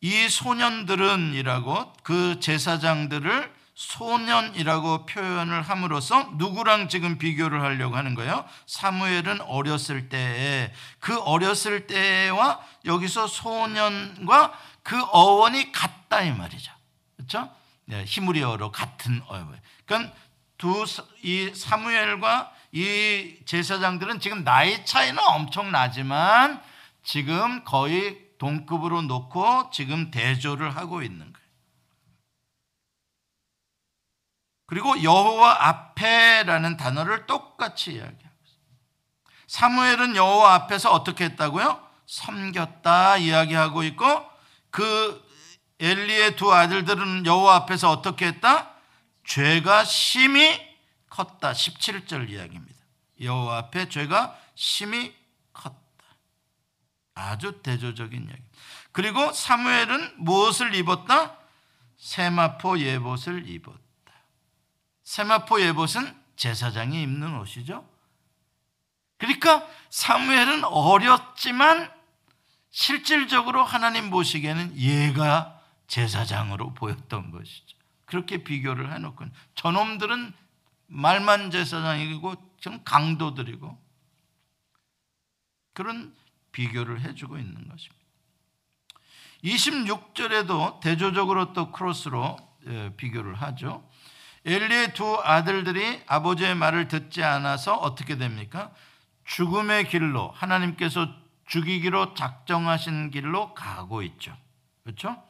이 0.00 0.28
소년들은이라고 0.28 1.92
그 2.04 2.38
제사장들을 2.38 3.55
소년이라고 3.76 5.04
표현을 5.06 5.60
함으로써 5.60 6.30
누구랑 6.36 6.88
지금 6.88 7.18
비교를 7.18 7.60
하려고 7.62 7.94
하는 7.96 8.14
거예요? 8.14 8.44
사무엘은 8.66 9.42
어렸을 9.42 10.08
때에 10.08 10.72
그 10.98 11.20
어렸을 11.20 11.86
때와 11.86 12.58
여기서 12.86 13.26
소년과 13.26 14.58
그 14.82 15.00
어원이 15.12 15.72
같다 15.72 16.22
이 16.22 16.32
말이죠. 16.32 16.72
그렇죠? 17.16 17.50
네, 17.84 18.02
히브리어로 18.06 18.72
같은 18.72 19.22
어원. 19.28 19.60
그러니까 19.84 20.12
두 20.58 20.86
이 21.22 21.52
사무엘과 21.54 22.52
이 22.72 23.36
제사장들은 23.44 24.20
지금 24.20 24.42
나이 24.42 24.86
차이는 24.86 25.18
엄청 25.28 25.70
나지만 25.70 26.62
지금 27.02 27.62
거의 27.64 28.18
동급으로 28.38 29.02
놓고 29.02 29.70
지금 29.70 30.10
대조를 30.10 30.74
하고 30.76 31.02
있는 31.02 31.20
거예요. 31.20 31.35
그리고 34.66 35.02
여호와 35.02 35.68
앞에라는 35.68 36.76
단어를 36.76 37.26
똑같이 37.26 37.92
이야기하고 37.92 38.36
있어요. 38.44 38.58
사무엘은 39.46 40.16
여호와 40.16 40.54
앞에서 40.54 40.90
어떻게 40.92 41.24
했다고요? 41.24 41.86
섬겼다 42.06 43.16
이야기하고 43.18 43.84
있고 43.84 44.04
그 44.70 45.24
엘리의 45.78 46.36
두 46.36 46.52
아들들은 46.52 47.26
여호와 47.26 47.56
앞에서 47.56 47.90
어떻게 47.90 48.26
했다? 48.26 48.72
죄가 49.24 49.84
심히 49.84 50.60
컸다. 51.10 51.52
17절 51.52 52.30
이야기입니다. 52.30 52.76
여호와 53.20 53.58
앞에 53.58 53.88
죄가 53.88 54.38
심히 54.54 55.14
컸다. 55.52 55.76
아주 57.14 57.60
대조적인 57.62 58.26
이야기. 58.28 58.42
그리고 58.92 59.32
사무엘은 59.32 60.24
무엇을 60.24 60.74
입었다? 60.74 61.36
세마포 61.98 62.78
예봇을 62.78 63.48
입었다. 63.48 63.85
세마포 65.06 65.60
예봇은 65.60 66.20
제사장이 66.34 67.00
입는 67.00 67.38
옷이죠. 67.38 67.88
그러니까 69.18 69.66
사무엘은 69.88 70.64
어렸지만 70.64 71.90
실질적으로 72.70 73.62
하나님 73.62 74.10
보시기에는 74.10 74.76
얘가 74.76 75.62
제사장으로 75.86 76.74
보였던 76.74 77.30
것이죠. 77.30 77.76
그렇게 78.04 78.42
비교를 78.42 78.92
해놓고 78.92 79.26
저놈들은 79.54 80.32
말만 80.88 81.52
제사장이고 81.52 82.56
좀 82.60 82.82
강도들이고 82.82 83.80
그런 85.72 86.14
비교를 86.50 87.02
해주고 87.02 87.38
있는 87.38 87.68
것입니다. 87.68 88.04
26절에도 89.44 90.80
대조적으로 90.80 91.52
또 91.52 91.70
크로스로 91.70 92.36
예, 92.66 92.92
비교를 92.96 93.36
하죠. 93.36 93.88
엘리의 94.46 94.94
두 94.94 95.20
아들들이 95.22 96.00
아버지의 96.06 96.54
말을 96.54 96.86
듣지 96.86 97.24
않아서 97.24 97.74
어떻게 97.74 98.16
됩니까? 98.16 98.70
죽음의 99.24 99.88
길로 99.88 100.30
하나님께서 100.30 101.08
죽이기로 101.46 102.14
작정하신 102.14 103.10
길로 103.10 103.54
가고 103.54 104.02
있죠. 104.02 104.36
그렇죠? 104.84 105.20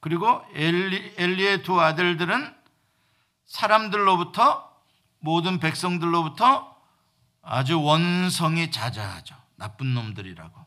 그리고 0.00 0.44
엘리, 0.54 1.14
엘리의 1.16 1.62
두 1.62 1.80
아들들은 1.80 2.54
사람들로부터 3.46 4.70
모든 5.20 5.60
백성들로부터 5.60 6.74
아주 7.40 7.80
원성이 7.80 8.70
자자하죠. 8.70 9.36
나쁜 9.56 9.94
놈들이라고. 9.94 10.64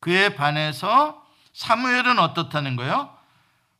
그에 0.00 0.34
반해서 0.34 1.24
사무엘은 1.52 2.18
어떻다는 2.18 2.76
거예요? 2.76 3.14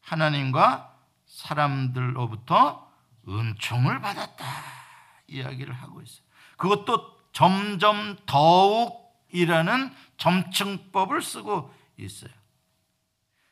하나님과 0.03 0.95
사람들로부터 1.27 2.90
은총을 3.29 4.01
받았다. 4.01 4.45
이야기를 5.29 5.73
하고 5.75 6.03
있어요. 6.03 6.25
그것도 6.57 7.19
점점 7.33 8.17
더욱이라는 8.27 9.95
점층법을 10.17 11.23
쓰고 11.23 11.73
있어요. 11.97 12.31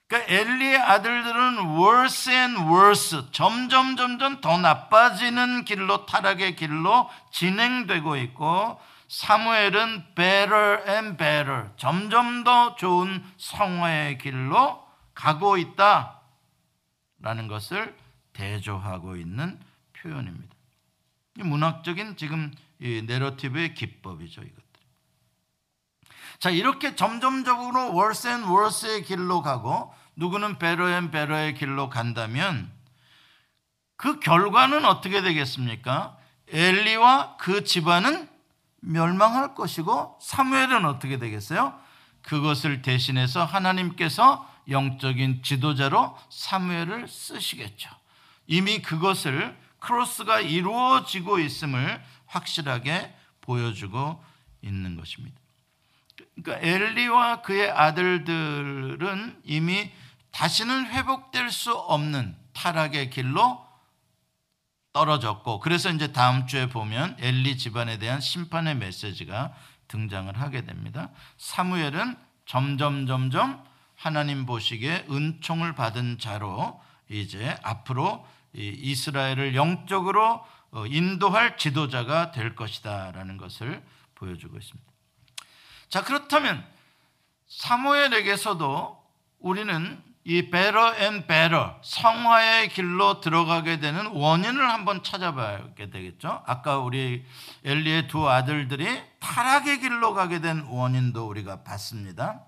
그러니까 0.09 0.33
엘리의 0.33 0.79
아들들은 0.79 1.59
worse 1.79 2.35
and 2.35 2.61
worse 2.63 3.31
점점 3.31 3.97
점점 3.97 4.41
더 4.41 4.57
나빠지는 4.57 5.65
길로 5.65 6.07
타락의 6.07 6.57
길로 6.57 7.11
진행되고 7.31 8.17
있고 8.17 8.81
사무엘은 9.09 10.15
better 10.15 10.83
and 10.89 11.19
better 11.19 11.71
점점 11.77 12.43
더 12.45 12.75
좋은 12.77 13.23
성화의 13.37 14.19
길로 14.19 14.83
가고 15.15 15.59
있다라는 15.59 16.19
것을 17.49 17.95
대조하고 18.39 19.17
있는 19.17 19.59
표현입니다. 19.93 20.55
문학적인 21.39 22.17
지금 22.17 22.53
이 22.81 23.03
내러티브의 23.03 23.75
기법이죠, 23.75 24.43
이것들. 24.43 24.63
자, 26.39 26.51
이렇게 26.51 26.95
점점적으로 26.95 27.93
worse 27.97 28.31
and 28.31 28.49
worse의 28.49 29.03
길로 29.03 29.43
가고 29.43 29.93
누구는 30.15 30.59
better 30.59 30.91
and 30.91 31.11
better의 31.11 31.55
길로 31.55 31.91
간다면 31.91 32.71
그 33.97 34.21
결과는 34.21 34.85
어떻게 34.85 35.21
되겠습니까? 35.21 36.17
엘리와 36.49 37.37
그 37.39 37.65
집안은 37.65 38.29
멸망할 38.81 39.57
것이고 39.57 40.19
사무엘은 40.23 40.85
어떻게 40.85 41.19
되겠어요? 41.19 41.77
그것을 42.23 42.83
대신해서 42.83 43.45
하나님께서 43.45 44.49
영적인 44.69 45.43
지도자로 45.43 46.17
사무엘을 46.31 47.09
쓰시겠죠. 47.09 47.98
이미 48.49 48.83
그것을 48.83 49.57
크로스가 49.79 50.41
이루어지고 50.41 51.39
있음을 51.39 52.03
확실하게 52.27 53.15
보여주고 53.43 54.25
있는 54.63 54.97
것입니다. 54.97 55.39
그러니까 56.43 56.67
엘리와 56.67 57.43
그의 57.43 57.71
아들들은 57.71 59.41
이미 59.45 59.93
다시는 60.33 60.87
회복될 60.87 61.51
수 61.51 61.73
없는 61.73 62.37
타락의 62.55 63.11
길로 63.11 63.67
떨어졌고 64.93 65.61
그래서 65.61 65.91
이제 65.91 66.13
다음 66.13 66.47
주에 66.47 66.69
보면 66.69 67.17
엘리 67.21 67.57
집안에 67.57 67.99
대한 67.99 68.21
심판의 68.21 68.77
메시지가 68.77 69.53
등장을 69.87 70.37
하게 70.39 70.65
됩니다. 70.65 71.11
사무엘은 71.37 72.17
점점 72.47 73.07
점점 73.07 73.65
하나님 73.95 74.47
보시기에 74.47 75.07
은총을 75.11 75.75
받은 75.75 76.19
자로 76.19 76.81
이제 77.09 77.57
앞으로 77.63 78.27
이스라엘을 78.55 79.55
영적으로 79.55 80.45
어, 80.71 80.87
인도할 80.87 81.57
지도자가 81.57 82.31
될 82.33 82.55
것이다라는 82.55 83.37
것을 83.37 83.83
보여주고 84.15 84.59
있습니다. 84.59 84.93
자, 85.89 86.05
그렇다면 86.05 86.65
사무엘에게서도 87.49 89.03
우리는 89.39 90.03
이 90.25 90.51
better 90.51 90.95
and 91.01 91.27
better 91.27 91.77
성화의 91.83 92.69
길로 92.69 93.23
들어가게 93.23 93.81
되는 93.81 94.09
원인을 94.09 94.69
한번 94.69 95.03
찾아봐야 95.03 95.75
되겠죠. 95.75 96.43
아까 96.45 96.79
우리 96.79 97.25
엘리의 97.65 98.09
두 98.09 98.29
아들들이 98.29 99.01
타락의 99.21 99.81
길로 99.81 100.13
가게 100.13 100.41
된 100.41 100.67
원인도 100.69 101.27
우리가 101.27 101.63
봤습니다. 101.63 102.45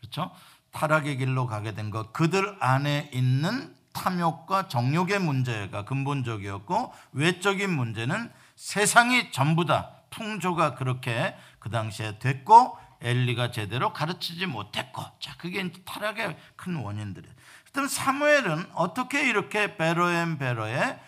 그렇죠? 0.00 0.34
타락의 0.70 1.18
길로 1.18 1.46
가게 1.46 1.74
된 1.74 1.90
것, 1.90 2.14
그들 2.14 2.56
안에 2.60 3.10
있는 3.12 3.74
탐욕과 4.00 4.68
정욕의 4.68 5.18
문제가 5.18 5.84
근본적이었고 5.84 6.94
외적인 7.12 7.70
문제는 7.70 8.32
세상이 8.56 9.30
전부 9.30 9.66
다 9.66 9.90
풍조가 10.08 10.74
그렇게 10.74 11.36
그 11.58 11.68
당시에 11.68 12.18
됐고 12.18 12.78
엘리가 13.02 13.50
제대로 13.50 13.92
가르치지 13.92 14.46
못했고 14.46 15.04
자 15.20 15.36
그게 15.36 15.70
타락의 15.84 16.36
큰 16.56 16.76
원인들이에요. 16.76 17.34
그렇다면 17.64 17.88
사무엘은 17.88 18.70
어떻게 18.74 19.28
이렇게 19.28 19.76
베로엔 19.76 20.38
베로의 20.38 20.98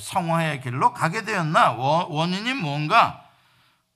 성화의 0.00 0.60
길로 0.60 0.92
가게 0.92 1.24
되었나 1.24 1.72
원인이 1.72 2.54
뭔가 2.54 3.28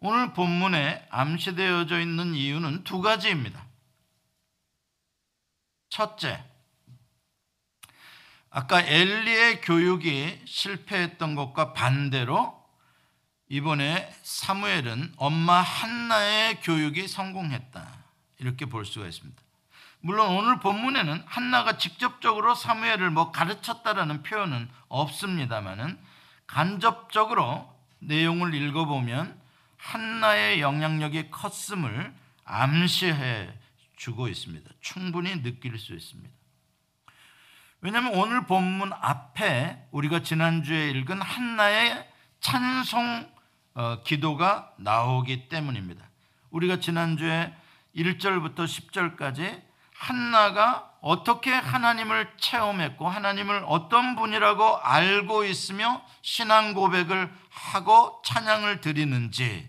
오늘 0.00 0.32
본문에 0.32 1.08
암시되어져 1.10 1.98
있는 2.00 2.34
이유는 2.34 2.84
두 2.84 3.00
가지입니다. 3.00 3.66
첫째, 5.90 6.47
아까 8.58 8.82
엘리의 8.82 9.60
교육이 9.60 10.42
실패했던 10.44 11.36
것과 11.36 11.74
반대로 11.74 12.60
이번에 13.48 14.12
사무엘은 14.24 15.12
엄마 15.16 15.60
한나의 15.60 16.60
교육이 16.62 17.06
성공했다. 17.06 17.86
이렇게 18.38 18.66
볼 18.66 18.84
수가 18.84 19.06
있습니다. 19.06 19.40
물론 20.00 20.30
오늘 20.30 20.58
본문에는 20.58 21.22
한나가 21.26 21.78
직접적으로 21.78 22.56
사무엘을 22.56 23.10
뭐 23.10 23.30
가르쳤다라는 23.30 24.24
표현은 24.24 24.68
없습니다만은 24.88 25.96
간접적으로 26.48 27.72
내용을 28.00 28.54
읽어보면 28.54 29.40
한나의 29.76 30.60
영향력이 30.60 31.30
컸음을 31.30 32.12
암시해 32.42 33.56
주고 33.96 34.26
있습니다. 34.26 34.68
충분히 34.80 35.44
느낄 35.44 35.78
수 35.78 35.94
있습니다. 35.94 36.37
왜냐하면 37.80 38.14
오늘 38.14 38.44
본문 38.46 38.92
앞에 38.92 39.86
우리가 39.92 40.22
지난주에 40.22 40.90
읽은 40.90 41.22
한나의 41.22 42.08
찬송 42.40 43.32
어, 43.74 44.02
기도가 44.02 44.72
나오기 44.78 45.48
때문입니다. 45.48 46.04
우리가 46.50 46.80
지난주에 46.80 47.54
1절부터 47.94 48.64
10절까지 48.64 49.62
한나가 49.94 50.92
어떻게 51.00 51.52
하나님을 51.52 52.32
체험했고 52.36 53.08
하나님을 53.08 53.64
어떤 53.66 54.16
분이라고 54.16 54.78
알고 54.78 55.44
있으며 55.44 56.02
신앙 56.22 56.74
고백을 56.74 57.32
하고 57.50 58.20
찬양을 58.24 58.80
드리는지 58.80 59.68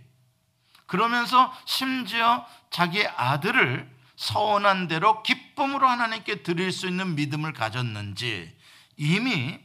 그러면서 0.88 1.54
심지어 1.66 2.46
자기 2.72 3.06
아들을 3.06 3.99
서원한 4.20 4.90
대로 4.90 5.24
기쁨으로 5.24 5.88
하나님께 5.88 6.44
드릴 6.44 6.74
수 6.74 6.88
있는 6.88 7.16
믿음을 7.16 7.54
가졌는지 7.54 8.54
이미 8.98 9.58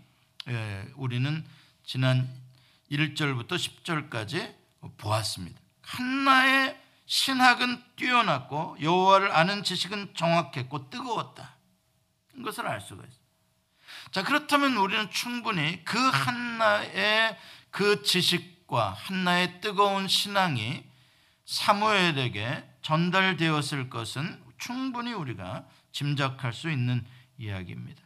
예, 0.46 0.88
우리는 0.94 1.44
지난 1.82 2.32
1절부터 2.88 3.48
10절까지 3.48 4.54
보았습니다. 4.96 5.60
한나의 5.82 6.80
신학은 7.06 7.82
뛰어났고 7.96 8.76
여호와를 8.80 9.32
아는 9.32 9.64
지식은 9.64 10.14
정확했고 10.14 10.88
뜨거웠다. 10.88 11.56
이것을 12.38 12.68
알 12.68 12.80
수가 12.80 13.02
있어요. 13.02 13.18
자, 14.12 14.22
그렇다면 14.22 14.76
우리는 14.76 15.10
충분히 15.10 15.84
그 15.84 15.98
한나의 15.98 17.36
그 17.72 18.04
지식과 18.04 18.92
한나의 18.92 19.60
뜨거운 19.60 20.06
신앙이 20.06 20.84
사무엘에게 21.44 22.70
전달되었을 22.82 23.90
것은 23.90 24.43
충분히 24.58 25.12
우리가 25.12 25.64
짐작할 25.92 26.52
수 26.52 26.70
있는 26.70 27.04
이야기입니다. 27.38 28.02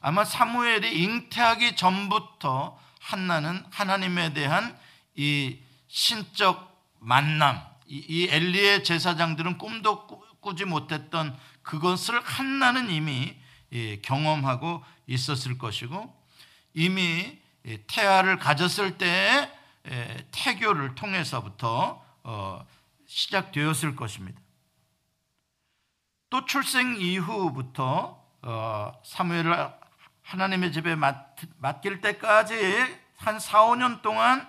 아마 0.00 0.24
사무엘이 0.24 1.02
잉태하기 1.02 1.76
전부터 1.76 2.78
한나는 3.00 3.64
하나님에 3.70 4.32
대한 4.32 4.76
이 5.14 5.58
신적 5.88 6.72
만남, 6.98 7.60
이 7.86 8.28
엘리의 8.30 8.84
제사장들은 8.84 9.58
꿈도 9.58 10.06
꾸지 10.40 10.64
못했던 10.64 11.36
그것을 11.62 12.20
한나는 12.20 12.90
이미 12.90 13.36
예, 13.72 14.00
경험하고 14.00 14.84
있었을 15.06 15.56
것이고 15.56 16.14
이미 16.74 17.38
태아를 17.86 18.38
가졌을 18.38 18.98
때 18.98 19.50
태교를 20.30 20.94
통해서부터 20.94 22.04
어, 22.24 22.66
시작되었을 23.06 23.96
것입니다. 23.96 24.41
또 26.32 26.46
출생 26.46 26.96
이후부터 26.98 28.18
어, 28.40 28.92
사무엘을 29.04 29.70
하나님의 30.22 30.72
집에 30.72 30.96
맡길 31.58 32.00
때까지 32.00 32.56
한 33.18 33.38
4, 33.38 33.66
5년 33.66 34.00
동안 34.00 34.48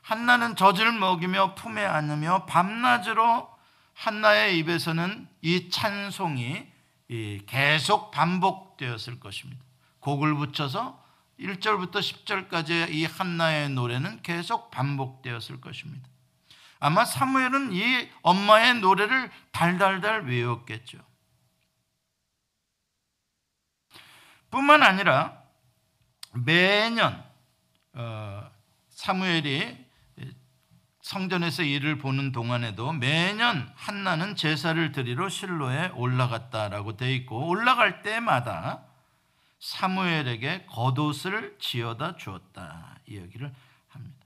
한나는 0.00 0.56
젖을 0.56 0.90
먹이며 0.90 1.54
품에 1.54 1.84
안으며 1.84 2.46
밤낮으로 2.46 3.46
한나의 3.92 4.56
입에서는 4.60 5.28
이 5.42 5.68
찬송이 5.68 6.66
계속 7.44 8.10
반복되었을 8.10 9.20
것입니다. 9.20 9.62
곡을 10.00 10.34
붙여서 10.34 10.98
1절부터 11.38 11.96
10절까지 11.96 12.90
이 12.90 13.04
한나의 13.04 13.68
노래는 13.68 14.22
계속 14.22 14.70
반복되었을 14.70 15.60
것입니다. 15.60 16.08
아마 16.82 17.04
사무엘은 17.04 17.72
이 17.74 18.10
엄마의 18.22 18.80
노래를 18.80 19.30
달달달 19.52 20.24
외웠겠죠. 20.24 20.98
뿐만 24.50 24.82
아니라 24.82 25.40
매년 26.32 27.24
어, 27.92 28.50
사무엘이 28.88 29.86
성전에서 31.02 31.62
일을 31.62 31.98
보는 31.98 32.32
동안에도 32.32 32.92
매년 32.92 33.72
한나는 33.76 34.34
제사를 34.34 34.90
드리러 34.90 35.28
실로에 35.28 35.88
올라갔다라고 35.90 36.96
돼 36.96 37.14
있고 37.14 37.46
올라갈 37.46 38.02
때마다 38.02 38.82
사무엘에게 39.60 40.66
겉옷을 40.66 41.58
지어다 41.60 42.16
주었다 42.16 42.96
이 43.06 43.18
얘기를 43.18 43.54
합니다. 43.88 44.21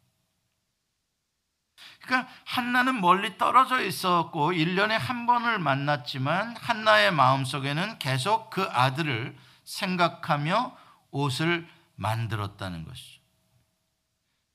그러니까 2.06 2.28
한나는 2.44 3.00
멀리 3.00 3.36
떨어져 3.36 3.82
있었고 3.82 4.52
1년에 4.52 4.90
한 4.90 5.26
번을 5.26 5.58
만났지만 5.58 6.56
한나의 6.56 7.12
마음속에는 7.12 7.98
계속 7.98 8.50
그 8.50 8.62
아들을 8.62 9.36
생각하며 9.64 10.76
옷을 11.10 11.68
만들었다는 11.96 12.84
것이죠. 12.86 13.20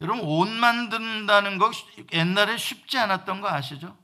여러분 0.01 0.23
옷 0.23 0.47
만든다는 0.47 1.57
거 1.57 1.71
옛날에 2.13 2.57
쉽지 2.57 2.97
않았던 2.97 3.41
거 3.41 3.49
아시죠? 3.49 3.95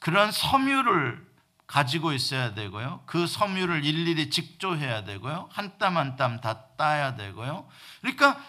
그런 0.00 0.32
섬유를 0.32 1.30
가지고 1.66 2.12
있어야 2.12 2.54
되고요. 2.54 3.02
그 3.06 3.26
섬유를 3.26 3.84
일일이 3.84 4.30
직조해야 4.30 5.04
되고요. 5.04 5.48
한 5.52 5.78
땀 5.78 5.96
한 5.96 6.16
땀 6.16 6.40
다 6.40 6.66
따야 6.76 7.14
되고요. 7.16 7.68
그러니까 8.00 8.42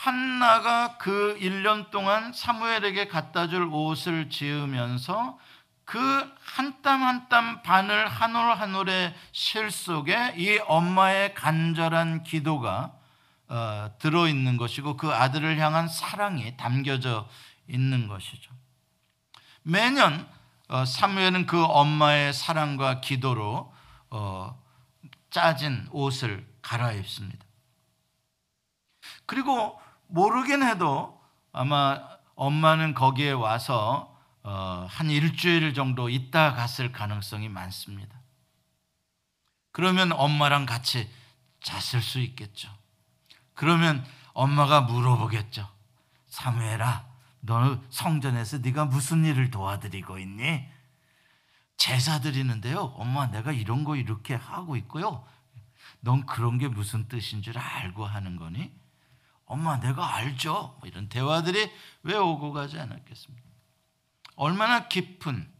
한나가 0.00 0.96
그 0.96 1.36
1년 1.40 1.90
동안 1.90 2.32
사무엘에게 2.32 3.08
갖다 3.08 3.48
줄 3.48 3.64
옷을 3.70 4.30
지으면서 4.30 5.38
그 5.84 5.98
한 6.56 6.80
땀 6.82 7.02
한 7.02 7.28
땀 7.28 7.62
바늘 7.62 8.08
한 8.08 8.34
올 8.34 8.54
한 8.58 8.74
올의 8.74 9.14
실 9.32 9.70
속에 9.70 10.34
이 10.38 10.58
엄마의 10.66 11.34
간절한 11.34 12.22
기도가 12.22 12.92
어, 13.48 13.90
들어 13.98 14.26
있는 14.26 14.56
것이고 14.56 14.96
그 14.96 15.12
아들을 15.12 15.58
향한 15.58 15.86
사랑이 15.86 16.56
담겨져 16.56 17.28
있는 17.68 18.08
것이죠. 18.08 18.52
매년 19.62 20.26
어, 20.68 20.86
사무엘은 20.86 21.44
그 21.44 21.62
엄마의 21.62 22.32
사랑과 22.32 23.00
기도로 23.02 23.74
어, 24.08 24.62
짜진 25.28 25.86
옷을 25.90 26.46
갈아입습니다. 26.62 27.44
그리고 29.26 29.79
모르긴 30.10 30.62
해도 30.62 31.20
아마 31.52 32.00
엄마는 32.34 32.94
거기에 32.94 33.32
와서 33.32 34.16
어, 34.42 34.86
한 34.88 35.10
일주일 35.10 35.74
정도 35.74 36.08
있다 36.08 36.54
갔을 36.54 36.92
가능성이 36.92 37.48
많습니다. 37.48 38.18
그러면 39.72 40.12
엄마랑 40.12 40.66
같이 40.66 41.08
잤을 41.62 42.02
수 42.02 42.20
있겠죠. 42.20 42.70
그러면 43.54 44.04
엄마가 44.32 44.80
물어보겠죠. 44.82 45.68
사무엘아, 46.28 47.04
너 47.40 47.80
성전에서 47.90 48.58
네가 48.58 48.86
무슨 48.86 49.24
일을 49.24 49.50
도와드리고 49.50 50.18
있니? 50.18 50.66
제사 51.76 52.20
드리는데요. 52.20 52.80
엄마 52.96 53.26
내가 53.26 53.52
이런 53.52 53.84
거 53.84 53.96
이렇게 53.96 54.34
하고 54.34 54.76
있고요. 54.76 55.24
넌 56.00 56.24
그런 56.24 56.58
게 56.58 56.68
무슨 56.68 57.08
뜻인 57.08 57.42
줄 57.42 57.58
알고 57.58 58.06
하는 58.06 58.36
거니? 58.36 58.72
엄마 59.50 59.80
내가 59.80 60.14
알죠. 60.14 60.76
뭐 60.78 60.88
이런 60.88 61.08
대화들이 61.08 61.68
왜 62.04 62.14
오고 62.16 62.52
가지 62.52 62.78
않았겠습니까? 62.78 63.48
얼마나 64.36 64.86
깊은 64.86 65.52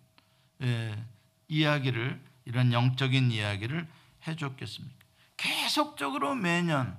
예, 0.62 1.05
이야기를 1.49 2.22
이런 2.45 2.72
영적인 2.72 3.32
이야기를 3.32 3.88
해줬겠습니까? 4.28 4.97
계속적으로 5.36 6.36
매년 6.36 6.97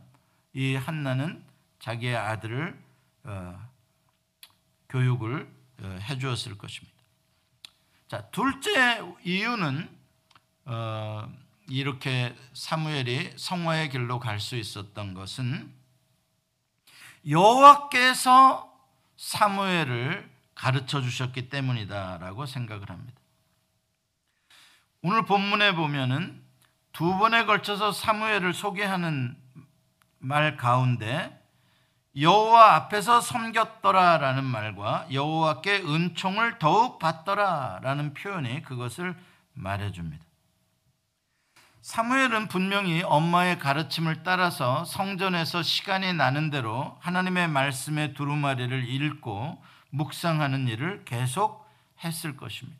이 0.52 0.76
한나는 0.76 1.46
자기의 1.80 2.18
아들을 2.18 2.78
어, 3.24 3.70
교육을 4.89 5.50
어, 5.84 6.00
해주었을 6.10 6.58
것입니다. 6.58 6.98
자 8.10 8.30
둘째 8.32 9.02
이유는 9.24 9.89
어, 10.66 11.32
이렇게 11.70 12.36
사무엘이 12.54 13.38
성화의 13.38 13.92
길로 13.92 14.20
갈 14.20 14.42
수 14.42 14.58
있었던 14.58 15.14
것은 15.14 15.81
여호와께서 17.28 18.72
사무엘을 19.18 20.30
가르쳐 20.56 21.02
주셨기 21.02 21.50
때문이다라고 21.50 22.46
생각을 22.46 22.90
합니다. 22.90 23.20
오늘 25.04 25.26
본문에 25.26 25.76
보면은 25.76 26.42
두 26.94 27.18
번에 27.18 27.46
걸쳐서 27.46 27.92
사무엘을 27.92 28.54
소개하는 28.54 29.36
말 30.20 30.58
가운데 30.58 31.40
여호와 32.20 32.76
앞에서 32.76 33.22
섬겼더라라는 33.22 34.44
말과 34.44 35.08
여호와께 35.12 35.78
은총을 35.78 36.60
더욱 36.60 37.00
받더라라는 37.00 38.14
표현이 38.14 38.64
그것을 38.64 39.16
말해 39.54 39.92
줍니다. 39.92 40.24
사무엘은 41.82 42.48
분명히 42.48 43.02
엄마의 43.02 43.58
가르침을 43.58 44.22
따라서 44.24 44.86
성전에서 44.86 45.64
시간이 45.64 46.14
나는 46.14 46.52
대로 46.52 46.98
하나님의 47.02 47.48
말씀의 47.48 48.14
두루마리를 48.14 48.88
읽고 48.88 49.62
묵상하는 49.90 50.68
일을 50.68 51.06
계속 51.06 51.68
했을 52.04 52.38
것입니다. 52.38 52.80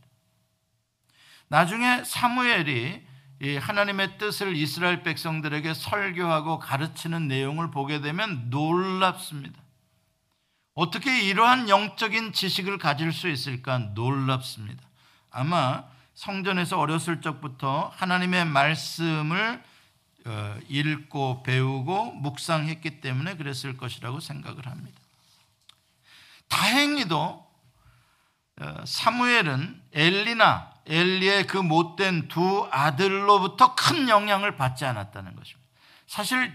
나중에 1.47 2.04
사무엘이 2.04 3.02
하나님의 3.60 4.20
뜻을 4.20 4.56
이스라엘 4.56 5.02
백성들에게 5.02 5.74
설교하고 5.74 6.60
가르치는 6.60 7.28
내용을 7.28 7.72
보게 7.72 8.02
되면 8.02 8.52
놀랍습니다. 8.52 9.60
어떻게 10.76 11.24
이러한 11.24 11.70
영적인 11.70 12.34
지식을 12.34 12.78
가질 12.78 13.12
수 13.12 13.28
있을까 13.28 13.80
놀랍습니다. 13.80 14.84
아마 15.32 15.91
성전에서 16.22 16.78
어렸을 16.78 17.19
적부터 17.19 17.91
하나님의 17.95 18.45
말씀을 18.45 19.63
어, 20.28 20.55
읽고 20.69 21.41
배우고 21.41 22.11
묵상했기 22.11 23.01
때문에 23.01 23.38
그랬을 23.38 23.76
것이라고 23.76 24.19
생각을 24.19 24.67
합니다. 24.67 25.01
다행히도 26.47 27.51
어, 28.61 28.86
사무엘은 28.86 29.82
엘리나 29.93 30.72
엘리의 30.86 31.47
그 31.47 31.57
못된 31.57 32.28
두 32.28 32.69
아들로부터 32.69 33.74
큰 33.74 34.07
영향을 34.07 34.57
받지 34.57 34.86
않았다는 34.86 35.36
것입니다. 35.36 35.69
사실 36.05 36.53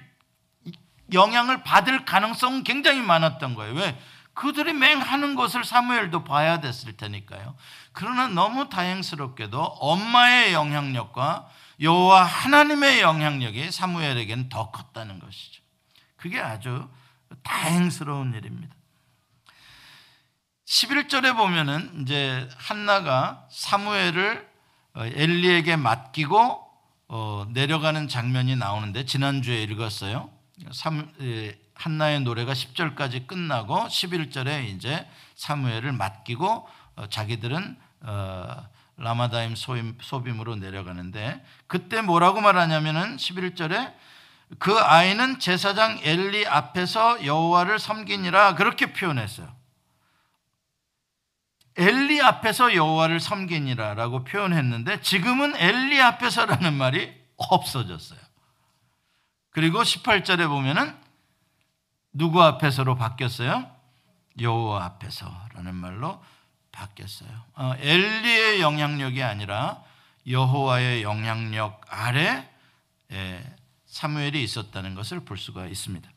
영향을 1.13 1.65
받을 1.65 2.05
가능성은 2.05 2.63
굉장히 2.63 3.01
많았던 3.01 3.57
거예요. 3.57 3.75
왜? 3.75 4.01
그들이 4.37 4.75
맹하는 4.75 5.35
것을 5.35 5.65
사무엘도 5.65 6.23
봐야 6.25 6.61
됐을 6.61 6.97
테니까요. 6.97 7.57
그러나 7.97 8.29
너무 8.29 8.69
다행스럽게도 8.69 9.59
엄마의 9.59 10.53
영향력과 10.53 11.49
여호와 11.81 12.25
하나님의 12.25 13.01
영향력이 13.01 13.73
사무엘에게는 13.73 14.51
더 14.51 14.71
컸다는 14.71 15.19
것이죠. 15.19 15.63
그게 16.17 16.39
아주 16.39 16.91
다행스러운 17.43 18.35
일입니다. 18.35 18.75
11절에 20.67 21.35
보면은 21.39 22.03
이제 22.03 22.47
한나가 22.59 23.47
사무엘을 23.51 24.47
어, 24.93 25.07
엘리에게 25.07 25.77
맡기고 25.77 26.71
어, 27.09 27.47
내려가는 27.49 28.09
장면이 28.09 28.57
나오는데 28.57 29.07
지난주에 29.07 29.63
읽었어요. 29.63 30.29
한나의 31.73 32.21
노래가 32.21 32.53
10절까지 32.53 33.27
끝나고 33.27 33.87
11절에 33.87 34.69
이제 34.69 35.09
사무엘을 35.37 35.93
맡기고 35.93 36.69
어, 36.97 37.07
자기들은 37.09 37.86
라마다임 38.97 39.55
소빔 39.57 40.41
으로 40.41 40.57
내려가는데 40.57 41.45
그때 41.67 42.01
뭐라고 42.01 42.41
말하냐면은 42.41 43.17
11절에 43.17 43.95
그 44.59 44.79
아이는 44.79 45.39
제사장 45.39 45.99
엘리 46.03 46.47
앞에서 46.47 47.25
여호와를 47.25 47.79
섬기니라 47.79 48.55
그렇게 48.55 48.93
표현했어요. 48.93 49.55
엘리 51.77 52.23
앞에서 52.23 52.75
여호와를 52.75 53.21
섬기니라라고 53.21 54.25
표현했는데 54.25 55.03
지금은 55.03 55.57
엘리 55.57 56.01
앞에서라는 56.01 56.73
말이 56.75 57.13
없어졌어요. 57.37 58.19
그리고 59.51 59.83
18절에 59.83 60.49
보면은 60.49 60.97
누구 62.13 62.43
앞에서로 62.43 62.97
바뀌었어요? 62.97 63.71
여호와 64.41 64.85
앞에서라는 64.85 65.75
말로 65.75 66.23
바뀌었어요. 66.77 67.31
어, 67.55 67.75
엘리의 67.79 68.61
영향력이 68.61 69.23
아니라 69.23 69.83
여호와의 70.29 71.03
영향력 71.03 71.81
아래 71.89 72.49
예, 73.13 73.57
사무엘이 73.87 74.43
있었다는 74.43 74.95
것을 74.95 75.21
볼 75.21 75.39
수가 75.39 75.67
있습니다. 75.67 76.09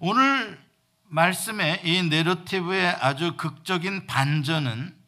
오늘 0.00 0.60
말씀의 1.04 1.82
이 1.84 2.02
내러티브의 2.04 2.86
아주 2.86 3.36
극적인 3.36 4.06
반전은 4.06 4.98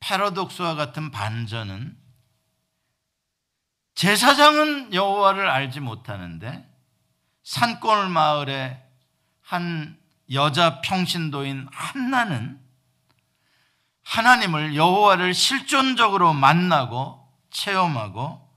패러독스와 0.00 0.74
같은 0.74 1.10
반전은 1.10 1.98
제사장은 3.94 4.94
여호와를 4.94 5.48
알지 5.48 5.80
못하는데 5.80 6.66
산골 7.42 8.08
마을에 8.08 8.82
한 9.40 9.99
여자 10.32 10.80
평신도인 10.80 11.68
한나는 11.72 12.60
하나님을 14.04 14.76
여호와를 14.76 15.34
실존적으로 15.34 16.32
만나고 16.32 17.28
체험하고 17.50 18.48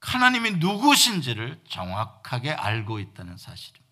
하나님이 0.00 0.52
누구신지를 0.52 1.62
정확하게 1.68 2.52
알고 2.52 2.98
있다는 3.00 3.36
사실입니다. 3.36 3.86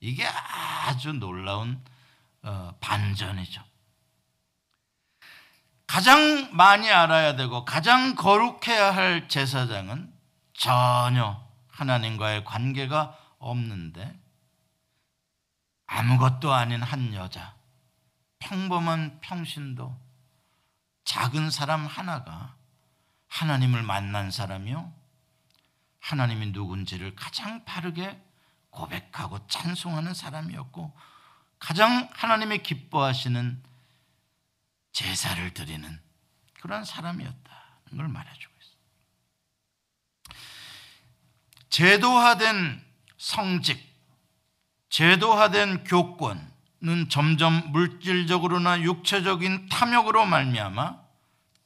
이게 0.00 0.26
아주 0.26 1.12
놀라운 1.12 1.82
어, 2.42 2.74
반전이죠. 2.80 3.62
가장 5.86 6.50
많이 6.52 6.90
알아야 6.90 7.34
되고 7.34 7.64
가장 7.64 8.14
거룩해야 8.14 8.94
할 8.94 9.28
제사장은 9.28 10.12
전혀 10.52 11.42
하나님과의 11.68 12.44
관계가 12.44 13.16
없는데 13.38 14.17
아무것도 15.88 16.52
아닌 16.52 16.82
한 16.82 17.12
여자, 17.14 17.56
평범한 18.38 19.20
평신도, 19.20 19.98
작은 21.04 21.50
사람 21.50 21.86
하나가 21.86 22.54
하나님을 23.26 23.82
만난 23.82 24.30
사람이요. 24.30 24.92
하나님이 26.00 26.50
누군지를 26.52 27.16
가장 27.16 27.64
바르게 27.64 28.22
고백하고 28.70 29.46
찬송하는 29.48 30.14
사람이었고 30.14 30.94
가장 31.58 32.08
하나님이 32.12 32.58
기뻐하시는 32.62 33.62
제사를 34.92 35.54
드리는 35.54 36.00
그런 36.60 36.84
사람이었다는 36.84 37.96
걸 37.96 38.08
말해주고 38.08 38.54
있습니다. 38.60 38.84
제도화된 41.70 42.84
성직, 43.16 43.87
제도화된 44.88 45.84
교권은 45.84 47.08
점점 47.10 47.72
물질적으로나 47.72 48.82
육체적인 48.82 49.68
탐욕으로 49.68 50.26
말미암아 50.26 50.98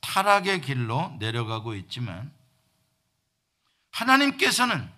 타락의 0.01 0.61
길로 0.61 1.17
내려가고 1.19 1.75
있지만 1.75 2.33
하나님께서는 3.93 4.91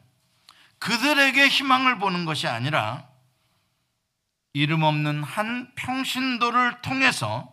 그들에게 0.79 1.49
희망을 1.49 1.99
보는 1.99 2.25
것이 2.25 2.47
아니라 2.47 3.09
이름 4.53 4.83
없는 4.83 5.23
한 5.23 5.75
평신도를 5.75 6.83
통해서 6.83 7.53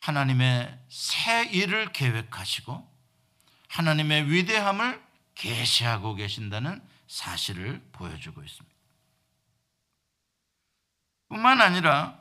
하나님의 0.00 0.78
새 0.88 1.44
일을 1.44 1.92
계획하시고 1.92 2.88
하나님의 3.68 4.30
위대함을 4.30 5.02
계시하고 5.34 6.14
계신다는 6.14 6.82
사실을 7.06 7.82
보여주고 7.92 8.42
있습니다. 8.42 8.77
뿐만 11.28 11.60
아니라 11.60 12.18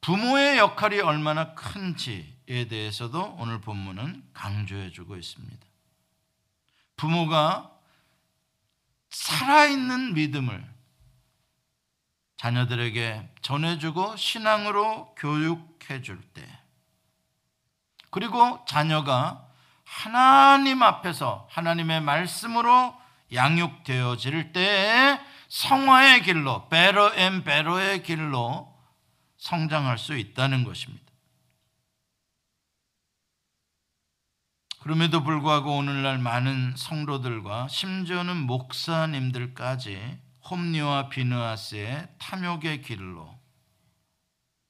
부모의 0.00 0.58
역할이 0.58 1.00
얼마나 1.00 1.54
큰지에 1.54 2.68
대해서도 2.68 3.36
오늘 3.38 3.60
본문은 3.60 4.30
강조해 4.32 4.90
주고 4.90 5.16
있습니다. 5.16 5.66
부모가 6.96 7.72
살아있는 9.10 10.14
믿음을 10.14 10.64
자녀들에게 12.36 13.34
전해주고 13.40 14.16
신앙으로 14.16 15.14
교육해 15.16 16.02
줄 16.02 16.20
때, 16.34 16.46
그리고 18.10 18.64
자녀가 18.68 19.48
하나님 19.84 20.82
앞에서 20.82 21.48
하나님의 21.50 22.02
말씀으로 22.02 22.94
양육되어질 23.32 24.52
때에 24.52 25.18
성화의 25.48 26.22
길로, 26.22 26.68
better 26.68 27.14
and 27.14 27.44
better의 27.44 28.02
길로 28.02 28.74
성장할 29.36 29.98
수 29.98 30.16
있다는 30.16 30.64
것입니다. 30.64 31.04
그럼에도 34.80 35.24
불구하고 35.24 35.76
오늘날 35.76 36.18
많은 36.18 36.76
성도들과 36.76 37.66
심지어는 37.68 38.36
목사님들까지 38.36 40.18
홉니와 40.48 41.08
비느하스의 41.08 42.08
탐욕의 42.18 42.82
길로 42.82 43.36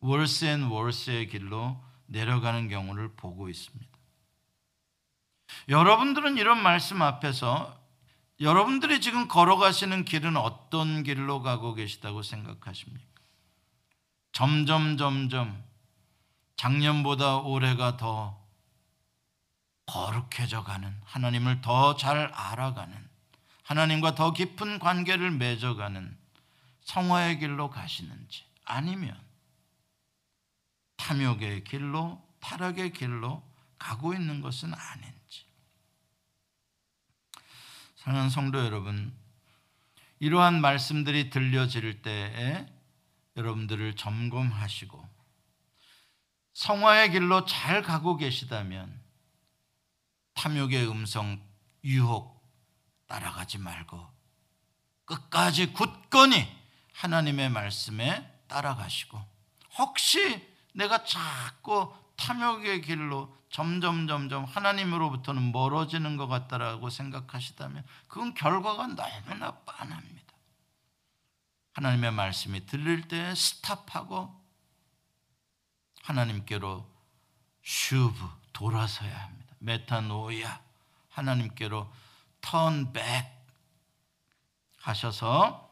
worse 0.00 0.46
and 0.46 0.62
worse의 0.64 1.28
길로 1.28 1.84
내려가는 2.06 2.68
경우를 2.68 3.14
보고 3.14 3.48
있습니다. 3.48 3.86
여러분들은 5.68 6.38
이런 6.38 6.62
말씀 6.62 7.02
앞에서 7.02 7.78
여러분들이 8.40 9.00
지금 9.00 9.28
걸어가시는 9.28 10.04
길은 10.04 10.36
어떤 10.36 11.02
길로 11.02 11.42
가고 11.42 11.74
계시다고 11.74 12.22
생각하십니까? 12.22 13.06
점점 14.32 14.98
점점 14.98 15.64
작년보다 16.56 17.38
올해가 17.38 17.96
더 17.96 18.44
거룩해져 19.86 20.64
가는 20.64 20.94
하나님을 21.04 21.62
더 21.62 21.96
잘 21.96 22.30
알아가는 22.34 23.08
하나님과 23.62 24.14
더 24.14 24.32
깊은 24.32 24.78
관계를 24.78 25.30
맺어 25.30 25.74
가는 25.76 26.16
성화의 26.82 27.38
길로 27.38 27.70
가시는지 27.70 28.44
아니면 28.64 29.18
탐욕의 30.98 31.64
길로 31.64 32.22
타락의 32.40 32.92
길로 32.92 33.42
가고 33.78 34.12
있는 34.12 34.40
것은 34.40 34.74
아닌지 34.74 35.15
사랑하는 38.06 38.30
성도 38.30 38.64
여러분 38.64 39.12
이러한 40.20 40.60
말씀들이 40.60 41.28
들려질 41.28 42.02
때에 42.02 42.64
여러분들을 43.36 43.96
점검하시고 43.96 45.04
성화의 46.52 47.10
길로 47.10 47.46
잘 47.46 47.82
가고 47.82 48.16
계시다면 48.16 49.02
탐욕의 50.34 50.88
음성, 50.88 51.42
유혹 51.82 52.48
따라가지 53.08 53.58
말고 53.58 54.00
끝까지 55.04 55.72
굳건히 55.72 56.46
하나님의 56.92 57.50
말씀에 57.50 58.24
따라가시고 58.46 59.20
혹시 59.78 60.48
내가 60.74 61.02
자꾸 61.02 61.92
탐욕의 62.16 62.82
길로 62.82 63.34
점점 63.50 64.06
점점 64.06 64.44
하나님으로부터는 64.44 65.52
멀어지는 65.52 66.16
것 66.16 66.26
같다라고 66.26 66.90
생각하시다면 66.90 67.84
그건 68.08 68.34
결과가 68.34 68.88
너무나 68.88 69.52
빤합니다. 69.60 70.34
하나님의 71.74 72.12
말씀이 72.12 72.66
들릴 72.66 73.06
때 73.08 73.34
스탑하고 73.34 74.34
하나님께로 76.02 76.86
슈브 77.62 78.28
돌아서야 78.52 79.14
합니다. 79.14 79.54
메타노야 79.58 80.60
하나님께로 81.10 81.92
turn 82.40 82.72
back 82.72 83.04
하셔서 84.80 85.66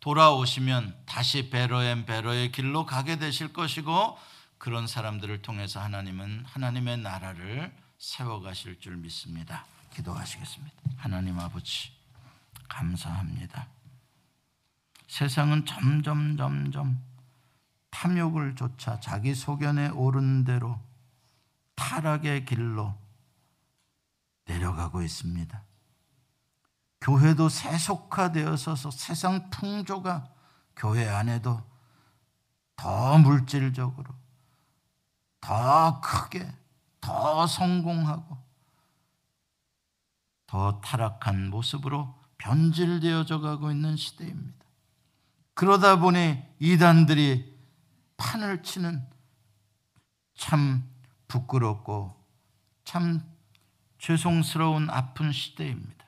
돌아오시면 0.00 1.04
다시 1.06 1.48
better 1.48 1.87
and 1.87 2.06
better의 2.06 2.50
길로 2.50 2.84
가게 2.84 3.18
되실 3.18 3.52
것이고 3.52 4.18
그런 4.62 4.86
사람들을 4.86 5.42
통해서 5.42 5.80
하나님은 5.80 6.44
하나님의 6.46 6.98
나라를 6.98 7.76
세워 7.98 8.40
가실 8.40 8.78
줄 8.78 8.96
믿습니다. 8.96 9.66
기도하시겠습니다. 9.92 10.76
하나님 10.98 11.40
아버지 11.40 11.90
감사합니다. 12.68 13.66
세상은 15.08 15.66
점점 15.66 16.36
점점 16.36 17.02
탐욕을 17.90 18.54
쫓아 18.54 19.00
자기 19.00 19.34
소견에 19.34 19.88
오른 19.88 20.44
대로 20.44 20.78
타락의 21.74 22.44
길로 22.44 22.96
내려가고 24.44 25.02
있습니다. 25.02 25.60
교회도 27.00 27.48
세속화되어서 27.48 28.76
세상 28.92 29.50
풍조가 29.50 30.32
교회 30.76 31.08
안에도 31.08 31.60
더 32.76 33.18
물질적으로 33.18 34.21
더 35.42 36.00
크게 36.00 36.50
더 37.02 37.46
성공하고 37.46 38.38
더 40.46 40.80
타락한 40.80 41.50
모습으로 41.50 42.18
변질되어져 42.38 43.40
가고 43.40 43.70
있는 43.70 43.96
시대입니다. 43.96 44.64
그러다 45.54 45.98
보니 45.98 46.42
이단들이 46.58 47.54
판을 48.16 48.62
치는 48.62 49.06
참 50.34 50.88
부끄럽고 51.28 52.16
참 52.84 53.22
죄송스러운 53.98 54.90
아픈 54.90 55.32
시대입니다. 55.32 56.04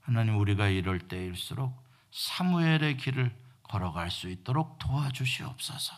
하나님 0.00 0.38
우리가 0.38 0.68
이럴 0.68 1.00
때일수록 1.00 1.82
사무엘의 2.12 2.96
길을 2.96 3.36
걸어갈 3.62 4.10
수 4.10 4.28
있도록 4.28 4.78
도와주시옵소서. 4.78 5.96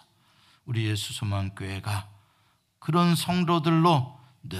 우리 0.64 0.87
예수 0.87 1.12
소망 1.12 1.51
교회가 1.51 2.16
그런 2.87 3.16
성도들로 3.16 4.14
늘 4.49 4.59